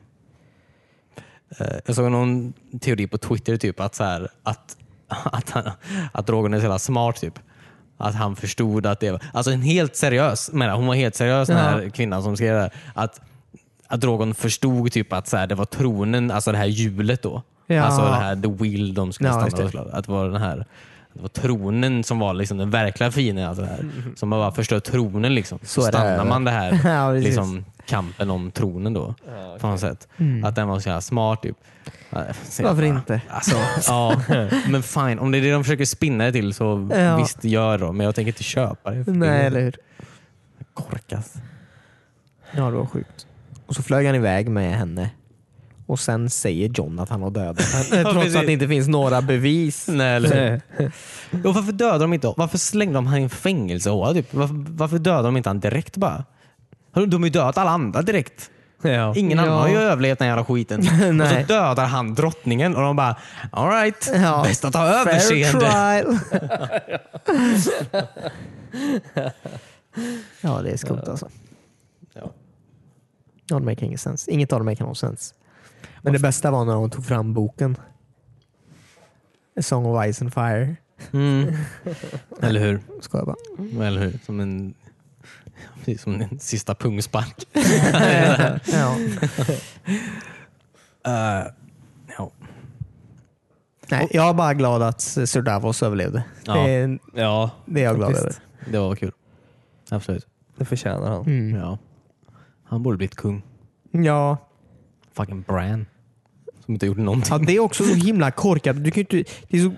[1.59, 4.77] Eh, Jag såg någon teori på Twitter typ att, så här, att,
[5.09, 5.71] att, han,
[6.13, 7.17] att Drogon är så jävla smart.
[7.21, 7.39] Typ.
[7.99, 9.21] Att han förstod att det var...
[9.33, 12.61] Alltså en helt seriös, menar, hon var helt seriös den här kvinnan som skrev det.
[12.61, 12.73] här.
[12.95, 13.21] Att,
[13.87, 17.43] att Drogon förstod typ att så här, det var tronen, alltså det här hjulet då.
[17.67, 17.83] Ja.
[17.83, 19.97] Alltså det här the will de skulle Ja, stanna det.
[19.97, 20.67] Att det var den här
[21.15, 23.49] det var tronen som var liksom den verkliga fienden.
[23.49, 23.85] Alltså det här.
[24.17, 25.35] Som bara förstör tronen.
[25.35, 25.59] Liksom.
[25.63, 25.99] Så, Så är det.
[25.99, 29.15] stannar man det här Ja, liksom, kampen om tronen då.
[29.61, 30.09] På något sätt.
[30.45, 31.43] Att den var så jävla smart.
[31.43, 31.57] Typ.
[32.11, 32.25] Ja,
[32.63, 33.21] Varför inte?
[33.29, 33.57] Alltså,
[33.89, 34.23] ja,
[34.69, 35.19] men fine.
[35.19, 37.17] Om det är det de försöker spinna det till så Ja.
[37.17, 37.93] visst, gör då.
[37.93, 39.13] Men jag tänker inte köpa det.
[39.13, 39.77] Nej, eller hur?
[40.75, 41.35] Korkat.
[42.53, 43.27] Ja, det var sjukt.
[43.67, 45.11] Och så flög han iväg med henne.
[45.87, 48.03] Och sen säger John att han har dödat henne.
[48.03, 48.37] Trots precis.
[48.37, 49.89] att det inte finns några bevis.
[49.89, 50.93] Nej, eller hur?
[51.45, 54.13] Jo, varför dödade de inte Varför slängde de han i en fängelsehåla?
[54.15, 54.35] Typ?
[54.35, 56.25] Varför, varför dödade de inte han direkt bara?
[56.93, 58.51] De har ju dödat alla andra direkt.
[58.83, 59.15] Ja.
[59.17, 59.45] Ingen Ja.
[59.45, 60.81] annan har ju överlevt den jävla skiten.
[61.23, 63.17] och så dödar han drottningen och de bara,
[63.53, 64.43] alright, Ja.
[64.47, 65.67] bäst att Fair överseende.
[70.41, 71.29] ja, det är skumt alltså.
[72.15, 72.33] Ja.
[73.47, 74.31] Ja, det make ingen sense.
[74.31, 75.35] Inget av det make någon sense.
[76.03, 77.77] Men det bästa var när de tog fram boken.
[79.59, 80.77] A Song of Ice and Fire.
[81.13, 81.55] Mm.
[82.41, 82.81] Eller hur?
[83.01, 83.87] Ska jag bara.
[83.87, 84.19] Eller hur?
[84.27, 84.75] Som en,
[85.79, 87.47] precis som en sista pungspark.
[88.73, 88.97] ja.
[91.07, 91.47] Uh,
[92.19, 92.31] ja.
[93.89, 96.25] Nej, jag är bara glad att Sir Davos överlevde.
[96.45, 96.55] Ja.
[96.55, 98.35] Det, är, ja, det är jag glad över.
[98.71, 99.13] Det var kul.
[99.91, 100.27] Absolut.
[100.57, 101.27] Det förtjänar han.
[101.27, 101.57] Mm.
[101.61, 101.79] Ja.
[102.65, 103.43] Han borde blivit kung.
[103.91, 104.37] Ja.
[105.13, 105.87] Fucking Bran.
[106.65, 107.29] Som inte gjort någonting.
[107.31, 108.85] ja, det är också så himla korkat.
[108.85, 109.73] Du kan ju inte, det är så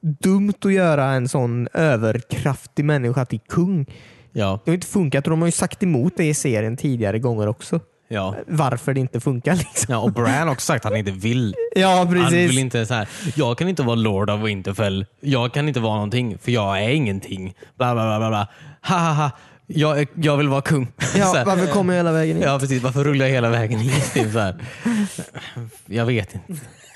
[0.00, 3.86] dumt att göra en sån överkraftig människa till kung.
[4.32, 4.60] Ja.
[4.64, 7.46] Det har inte funkat och de har ju sagt emot det i serien tidigare gånger
[7.48, 7.80] också.
[8.08, 8.34] Ja.
[8.46, 9.54] Varför det inte funkar.
[9.56, 9.86] Liksom.
[9.88, 9.98] ja.
[9.98, 11.54] Och Bran har också sagt att han inte vill.
[11.76, 12.50] Ja, Han precis.
[12.50, 13.08] vill inte så här.
[13.36, 15.06] jag kan inte vara Lord of Winterfell.
[15.20, 17.54] Jag kan inte vara någonting för jag är ingenting.
[17.78, 18.28] Bla bla bla bla.
[18.28, 18.48] bla.
[18.82, 19.30] Ha ha ha.
[19.66, 20.92] Jag, jag vill vara kung.
[21.16, 22.42] Ja, varför kommer jag hela vägen in?
[22.42, 24.12] Ja precis, varför rullar jag hela vägen hit?
[24.14, 24.54] Typ så här.
[25.86, 26.52] Jag vet inte.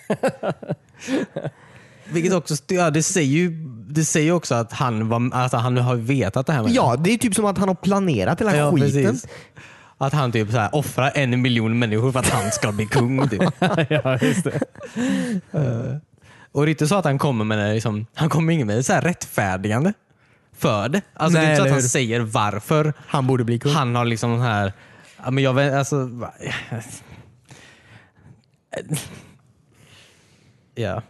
[2.10, 3.50] Vilket också, ja, det säger ju
[3.88, 7.10] det säger också att han, var, alltså han har vetat det här med Ja, det
[7.14, 8.90] är typ som att han har planerat hela Ja, skiten.
[9.04, 9.26] precis.
[9.98, 13.28] Att han typ så här, offrar en miljon människor för att han ska bli kung.
[13.28, 13.42] Typ.
[13.88, 14.60] ja, just det.
[16.52, 19.00] Och Rytte sa att han kommer med det, liksom, han kommer inte med så här
[19.02, 19.92] rättfärdigande
[20.56, 21.02] för det.
[21.14, 21.88] Alltså det är Nej, inte så att han hur?
[21.88, 23.72] säger varför Han borde bli kung.
[23.72, 24.72] han har liksom så här,
[25.30, 26.08] men jag vet, alltså,
[30.74, 31.02] ja.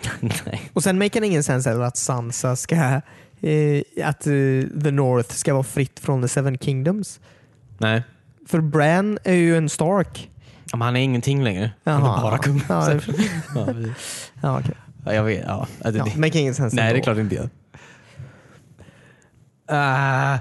[0.20, 0.70] Nej.
[0.72, 4.32] Och sen make ingen sens heller att Sansa ska, eh, att eh,
[4.82, 7.20] the North ska vara fritt från the Seven Kingdoms.
[7.78, 8.02] Nej.
[8.46, 10.30] För Bran är ju en Stark.
[10.70, 11.70] Ja, Men han är ingenting längre.
[11.84, 12.62] Han är bara kung.
[12.68, 12.92] Ja,
[13.54, 13.66] ja.
[14.42, 14.74] Ja, okay.
[15.04, 15.44] ja, jag vet.
[15.46, 15.66] Ja.
[15.84, 17.04] Ja, det, make ingen sens nej, det är ändå.
[17.04, 17.48] klart inte jag.
[19.70, 20.40] Uh,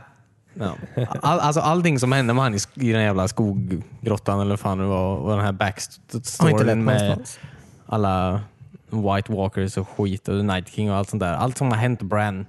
[0.54, 0.76] ja.
[1.22, 4.78] All, alltså, allting som hände med han i, i den jävla skoggrottan eller vad fan
[4.78, 7.20] det var och den här backstoryn med
[7.86, 8.42] alla
[8.90, 11.34] White Walkers och skit och Night King och allt sånt där.
[11.34, 12.46] Allt som har hänt Bran.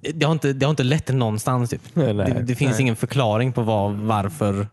[0.00, 1.70] Det, det, har, inte, det har inte lett till någonstans.
[1.70, 1.80] Typ.
[1.94, 2.82] Nej, det, det finns nej.
[2.82, 4.68] ingen förklaring på vad, varför.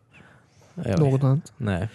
[0.75, 1.53] Något annat.
[1.57, 1.89] Nej.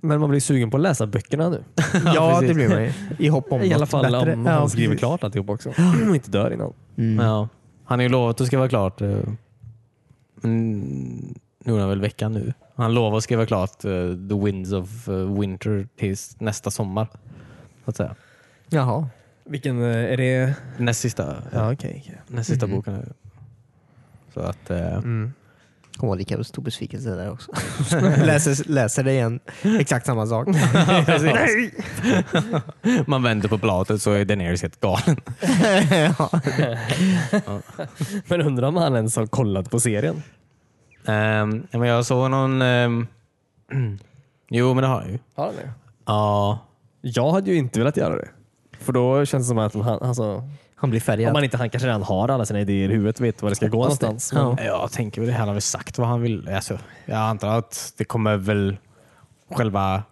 [0.00, 1.64] Men man blir sugen på att läsa böckerna nu.
[2.04, 2.48] Ja, precis.
[2.48, 2.92] det blir man ju.
[3.18, 4.32] I hopp om I alla fall bättre.
[4.34, 5.00] om Ja, han skriver precis.
[5.00, 5.68] klart alltihop också.
[6.08, 6.72] Och inte dör innan.
[6.96, 7.26] Mm.
[7.26, 7.48] Ja.
[7.84, 9.00] Han har ju lovat att skriva klart.
[9.00, 9.18] eh,
[10.34, 11.34] Men
[11.66, 12.52] nu är det väl veckan nu.
[12.76, 13.90] Han lovar att skriva klart eh,
[14.28, 17.08] The Winds of eh, Winter tills nästa sommar.
[17.84, 18.14] Så att säga.
[18.68, 19.08] Jaha.
[19.44, 20.54] Vilken eh, är det?
[20.78, 22.02] Näst sista, Ja, okej.
[22.04, 22.20] okej.
[22.28, 22.76] näst sista Mhm.
[22.76, 23.12] boken.
[24.34, 25.32] Så att, eh, Mm.
[25.96, 27.52] kommer vara lika stor besvikelse där också.
[28.24, 29.40] läser, läser det igen.
[29.78, 30.46] Exakt samma sak.
[31.06, 31.72] precis.
[33.06, 35.16] man vänder på bladet så är Daenerys helt galen.
[36.18, 36.30] ja.
[38.28, 40.22] Men undrar om han ens har kollat på serien?
[41.08, 42.62] Um, men jag såg någon...
[42.62, 43.06] ehm,
[44.48, 45.18] jo, men det har jag ju.
[45.34, 45.70] Har han det?
[46.06, 46.58] Ja.
[47.00, 48.28] Jag hade ju inte velat göra det.
[48.80, 51.32] För då känns det som att han, alltså, Han blir om färgad.
[51.32, 53.66] man inte, han kanske redan har alla sina idéer i huvudet vet var det ska
[53.66, 53.82] gå det.
[53.82, 54.32] någonstans.
[54.34, 54.56] Ja.
[54.64, 55.36] Jag tänker väl det.
[55.36, 56.48] Han har väl sagt vad han vill.
[56.48, 58.76] Alltså, jag antar att det kommer väl
[59.50, 60.02] själva...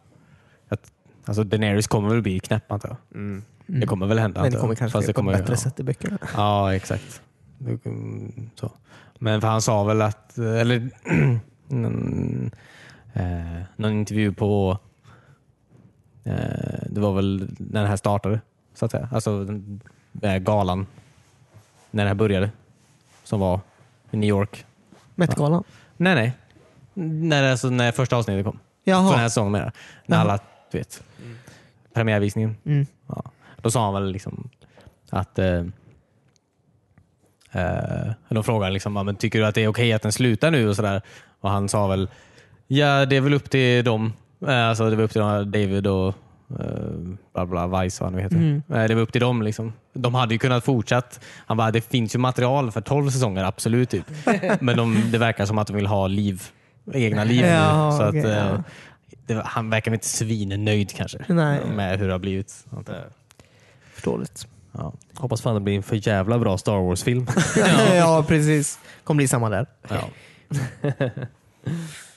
[0.69, 0.93] Att,
[1.25, 3.21] alltså Daenerys kommer väl bli knäpp antar jag.
[3.21, 3.45] mm.
[3.67, 4.43] Det kommer väl hända.
[4.43, 5.57] Men det kommer kanske Fast ske på ett bättre ja.
[5.57, 6.19] sätt i böckerna.
[6.37, 7.23] Ja, exakt.
[7.59, 8.71] Det- mm, Så.
[9.19, 10.91] Men för han sa väl att, eller
[11.69, 12.51] någon,
[13.13, 14.79] eh, någon intervju på,
[16.25, 16.35] eh,
[16.87, 18.41] det var väl när det här startade,
[18.75, 19.09] så att säga.
[19.13, 19.81] Alltså den
[20.13, 20.87] där galan,
[21.91, 22.51] när det här började,
[23.25, 23.61] som var
[24.11, 24.65] i New York.
[25.15, 25.65] Met-galan.
[25.97, 26.33] Nej, nej.
[26.95, 28.53] När, alltså, när första avsnittet kom.
[28.85, 29.17] För den Jaha.
[29.17, 29.73] här säsongen menar.
[30.07, 30.25] När Jaha.
[30.25, 30.39] alla,
[30.71, 31.05] du vet,
[31.93, 32.57] premiärvisningen.
[32.65, 32.87] Mm.
[33.07, 33.25] Ja.
[33.63, 34.51] Då sa han väl liksom
[35.11, 35.39] att
[37.55, 40.51] eh, eh, de frågade liksom, men tycker du att det är okej att den slutar
[40.51, 40.69] nu?
[40.69, 41.03] Och, sådär.
[41.41, 42.09] och han sa väl,
[42.67, 44.13] ja det är väl upp till dem.
[44.47, 46.15] Eh, alltså, det var upp till David och
[47.35, 48.37] eh, bla Vice vad han nu heter.
[48.37, 48.63] Mm.
[48.75, 49.43] Eh, det var upp till dem.
[49.43, 49.73] Liksom.
[49.93, 51.21] De hade ju kunnat fortsatt.
[51.47, 53.91] Han bara, det finns ju material för 12 säsonger, absolut.
[53.91, 54.05] Typ.
[54.61, 56.43] Men de, det verkar som att de vill ha liv,
[56.93, 57.41] egna liv.
[57.41, 57.47] nu.
[57.49, 58.63] Ja, så okej, att, eh, ja.
[59.27, 61.61] det, var- han verkar inte svinnöjd kanske Nej.
[61.75, 62.65] med hur det har blivit.
[62.87, 62.95] jag.
[63.95, 64.47] Förståeligt.
[64.75, 64.95] Ja.
[65.15, 67.27] Hoppas fan det blir en för jävla bra Star Wars-film.
[67.95, 68.79] ja, precis.
[69.05, 69.67] Kommer bli samma där.
[69.89, 70.09] Ja.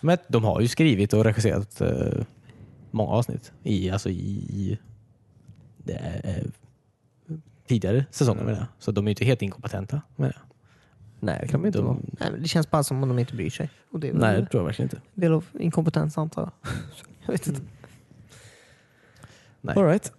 [0.01, 2.23] Men de har ju skrivit och regisserat eh,
[2.91, 4.77] många avsnitt i, alltså i
[5.87, 6.45] eh,
[7.67, 8.43] tidigare säsonger.
[8.43, 8.67] Menar jag.
[8.79, 10.01] Så de är ju inte helt inkompetenta.
[10.15, 10.43] Menar jag.
[11.19, 11.97] Nej, det kan man inte vara.
[12.19, 13.69] Nej, det känns bara som om de inte bryr sig.
[13.91, 15.01] Och det Nej, det tror jag verkligen inte.
[15.13, 16.71] del av inkompetens antar jag.
[17.25, 17.61] jag vet inte.
[19.61, 19.75] Nej.
[19.77, 20.13] All right.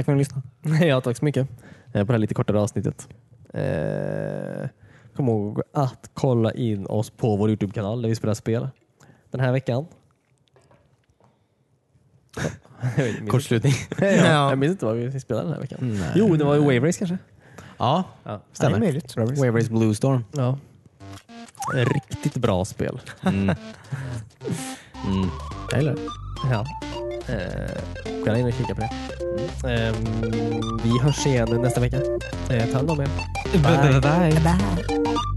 [0.00, 0.86] Tack för att ni lyssnade.
[0.86, 1.48] ja, tack så mycket
[1.92, 3.08] eh, på det här lite kortare avsnittet.
[3.54, 4.68] Eh,
[5.16, 8.68] kom ihåg att kolla in oss på vår Youtube-kanal där vi spelar spel
[9.30, 9.86] den här veckan.
[13.28, 13.72] Kortslutning.
[14.00, 15.78] ja, jag minns inte vad vi spelade den här veckan.
[15.82, 16.12] Nej.
[16.14, 17.18] Jo, det var ju Wave Race kanske?
[17.78, 18.78] Ja, Ja, Det är stämmer.
[18.78, 19.16] möjligt.
[19.16, 20.24] Wave Race Blue Storm.
[20.32, 20.58] ja.
[21.74, 23.00] Riktigt bra spel.
[23.22, 23.42] Mm.
[23.48, 23.56] Mm.
[25.70, 26.00] Jag gillar det.
[26.50, 26.64] Ja.
[27.28, 28.90] Eh, in och kika på det.
[29.72, 29.94] Eh,
[30.82, 31.96] vi hörs igen nästa vecka.
[32.50, 33.08] Eh, ta hand om er.
[33.52, 34.00] Bye.
[34.00, 34.40] Bye.
[34.40, 35.29] Bye.